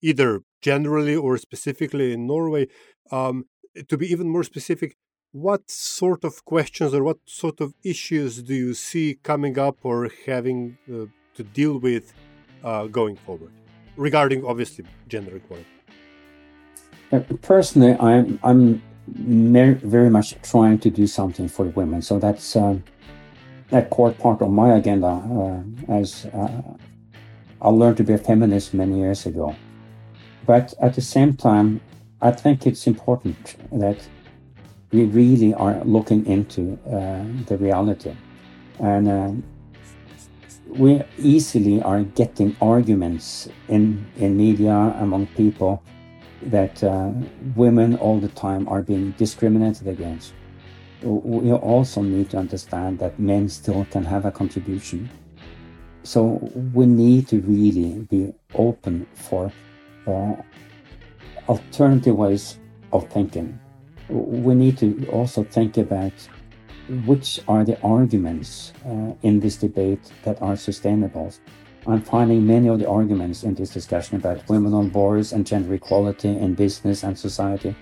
either 0.00 0.42
generally 0.60 1.16
or 1.16 1.38
specifically 1.38 2.12
in 2.12 2.26
Norway? 2.26 2.68
Um, 3.10 3.46
to 3.88 3.96
be 3.96 4.06
even 4.06 4.28
more 4.28 4.44
specific, 4.44 4.96
what 5.32 5.70
sort 5.70 6.24
of 6.24 6.44
questions 6.44 6.94
or 6.94 7.02
what 7.02 7.18
sort 7.26 7.60
of 7.60 7.74
issues 7.82 8.42
do 8.42 8.54
you 8.54 8.74
see 8.74 9.18
coming 9.22 9.58
up 9.58 9.78
or 9.82 10.10
having 10.26 10.78
uh, 10.92 11.06
to 11.34 11.42
deal 11.42 11.78
with 11.78 12.12
uh, 12.62 12.86
going 12.86 13.16
forward? 13.16 13.52
regarding 13.96 14.44
obviously 14.44 14.84
gender 15.08 15.36
equality? 15.36 15.66
Uh, 17.12 17.20
personally, 17.42 17.96
I'm 18.00 18.38
I'm 18.42 18.82
very 19.06 20.10
much 20.10 20.40
trying 20.42 20.78
to 20.78 20.90
do 20.90 21.06
something 21.06 21.48
for 21.48 21.64
women. 21.66 22.02
So 22.02 22.18
that's 22.18 22.56
uh, 22.56 22.78
a 23.70 23.82
core 23.82 24.12
part 24.12 24.40
of 24.42 24.50
my 24.50 24.76
agenda. 24.76 25.06
Uh, 25.08 25.92
as 25.92 26.26
uh, 26.26 26.62
I 27.60 27.68
learned 27.68 27.96
to 27.98 28.04
be 28.04 28.14
a 28.14 28.18
feminist 28.18 28.74
many 28.74 28.98
years 28.98 29.26
ago, 29.26 29.54
but 30.46 30.74
at 30.80 30.94
the 30.94 31.00
same 31.00 31.34
time, 31.34 31.80
I 32.20 32.30
think 32.30 32.66
it's 32.66 32.86
important 32.86 33.56
that 33.72 33.98
we 34.92 35.04
really 35.04 35.54
are 35.54 35.82
looking 35.84 36.26
into 36.26 36.78
uh, 36.86 37.24
the 37.46 37.56
reality, 37.56 38.14
and 38.78 39.08
uh, 39.08 39.32
we 40.68 41.02
easily 41.18 41.82
are 41.82 42.02
getting 42.02 42.56
arguments 42.60 43.48
in, 43.68 44.06
in 44.16 44.36
media 44.36 44.94
among 45.00 45.26
people 45.28 45.82
that 46.42 46.82
uh, 46.82 47.10
women 47.56 47.96
all 47.96 48.18
the 48.18 48.28
time 48.28 48.68
are 48.68 48.82
being 48.82 49.12
discriminated 49.12 49.86
against. 49.86 50.32
We 51.02 51.52
also 51.52 52.00
need 52.02 52.30
to 52.30 52.38
understand 52.38 52.98
that 53.00 53.18
men 53.18 53.48
still 53.48 53.84
can 53.90 54.04
have 54.04 54.24
a 54.24 54.30
contribution. 54.30 55.10
So 56.04 56.50
we 56.74 56.86
need 56.86 57.28
to 57.28 57.40
really 57.40 58.06
be 58.10 58.32
open 58.54 59.06
for 59.14 59.52
uh, 60.06 60.34
alternative 61.48 62.16
ways 62.16 62.58
of 62.92 63.08
thinking. 63.10 63.58
We 64.12 64.54
need 64.54 64.78
to 64.78 65.06
also 65.10 65.42
think 65.42 65.78
about 65.78 66.12
which 67.06 67.40
are 67.48 67.64
the 67.64 67.80
arguments 67.82 68.72
uh, 68.84 69.12
in 69.22 69.40
this 69.40 69.56
debate 69.56 70.12
that 70.24 70.40
are 70.42 70.56
sustainable. 70.56 71.32
I'm 71.86 72.02
finding 72.02 72.46
many 72.46 72.68
of 72.68 72.78
the 72.78 72.88
arguments 72.88 73.42
in 73.42 73.54
this 73.54 73.70
discussion 73.70 74.16
about 74.16 74.48
women 74.48 74.74
on 74.74 74.88
boards 74.90 75.32
and 75.32 75.46
gender 75.46 75.74
equality 75.74 76.28
in 76.28 76.54
business 76.54 77.02
and 77.02 77.18
society 77.18 77.74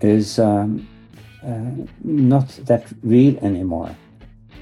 is 0.00 0.38
um, 0.38 0.88
uh, 1.46 1.86
not 2.02 2.48
that 2.64 2.86
real 3.02 3.36
anymore. 3.38 3.94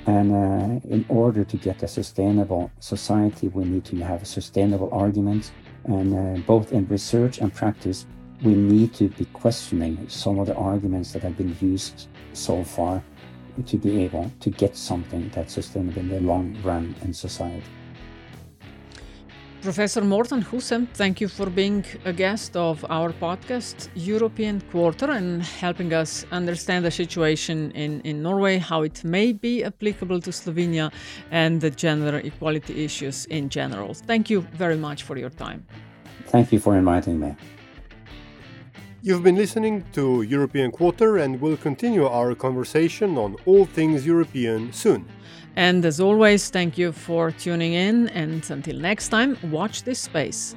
And 0.07 0.33
uh, 0.33 0.89
in 0.89 1.05
order 1.09 1.45
to 1.45 1.57
get 1.57 1.83
a 1.83 1.89
sustainable 1.89 2.71
society, 2.81 3.49
we 3.49 3.65
need 3.65 3.85
to 3.87 3.97
have 3.99 4.27
sustainable 4.27 4.89
arguments. 4.93 5.53
And 5.85 6.15
uh, 6.15 6.41
both 6.47 6.73
in 6.73 6.87
research 6.89 7.39
and 7.39 7.53
practice, 7.55 8.07
we 8.43 8.55
need 8.55 8.95
to 8.95 9.09
be 9.09 9.25
questioning 9.27 10.09
some 10.09 10.39
of 10.39 10.47
the 10.47 10.55
arguments 10.55 11.13
that 11.13 11.23
have 11.23 11.37
been 11.37 11.57
used 11.61 12.09
so 12.33 12.63
far 12.63 13.03
to 13.67 13.77
be 13.77 14.05
able 14.05 14.31
to 14.41 14.51
get 14.51 14.77
something 14.77 15.31
that's 15.35 15.55
sustainable 15.55 16.01
in 16.01 16.09
the 16.09 16.21
long 16.21 16.57
run 16.63 16.95
in 17.03 17.13
society. 17.13 17.65
Professor 19.61 20.03
Morten 20.03 20.41
Huse, 20.41 20.87
thank 20.95 21.21
you 21.21 21.27
for 21.27 21.51
being 21.51 21.85
a 22.05 22.13
guest 22.13 22.57
of 22.57 22.85
our 22.89 23.13
podcast, 23.13 23.89
European 23.97 24.61
Quarter, 24.71 25.11
and 25.11 25.43
helping 25.43 25.93
us 25.93 26.25
understand 26.31 26.85
the 26.85 26.93
situation 26.93 27.73
in, 27.73 28.01
in 28.03 28.23
Norway, 28.23 28.59
how 28.59 28.83
it 28.83 29.03
may 29.03 29.33
be 29.33 29.65
applicable 29.65 30.21
to 30.21 30.31
Slovenia, 30.31 30.93
and 31.33 31.61
the 31.61 31.71
gender 31.71 32.19
equality 32.19 32.85
issues 32.85 33.27
in 33.27 33.49
general. 33.49 33.95
Thank 33.95 34.31
you 34.31 34.43
very 34.53 34.77
much 34.77 35.03
for 35.03 35.19
your 35.19 35.31
time. 35.31 35.67
Thank 36.27 36.53
you 36.53 36.61
for 36.61 36.77
inviting 36.77 37.19
me. 37.19 37.35
You've 39.01 39.23
been 39.23 39.37
listening 39.37 39.85
to 39.93 40.23
European 40.23 40.73
Quarter 40.73 41.19
and 41.19 41.41
we'll 41.41 41.57
continue 41.57 42.05
our 42.05 42.35
conversation 42.35 43.17
on 43.17 43.37
all 43.47 43.65
things 43.65 44.05
European 44.05 44.73
soon. 44.73 45.07
And 45.55 45.85
as 45.85 46.01
always, 46.01 46.51
thank 46.51 46.77
you 46.77 46.91
for 46.91 47.31
tuning 47.31 47.75
in, 47.75 48.09
and 48.09 48.49
until 48.51 48.77
next 48.77 49.09
time, 49.11 49.37
watch 49.51 49.85
this 49.85 50.01
space. 50.01 50.57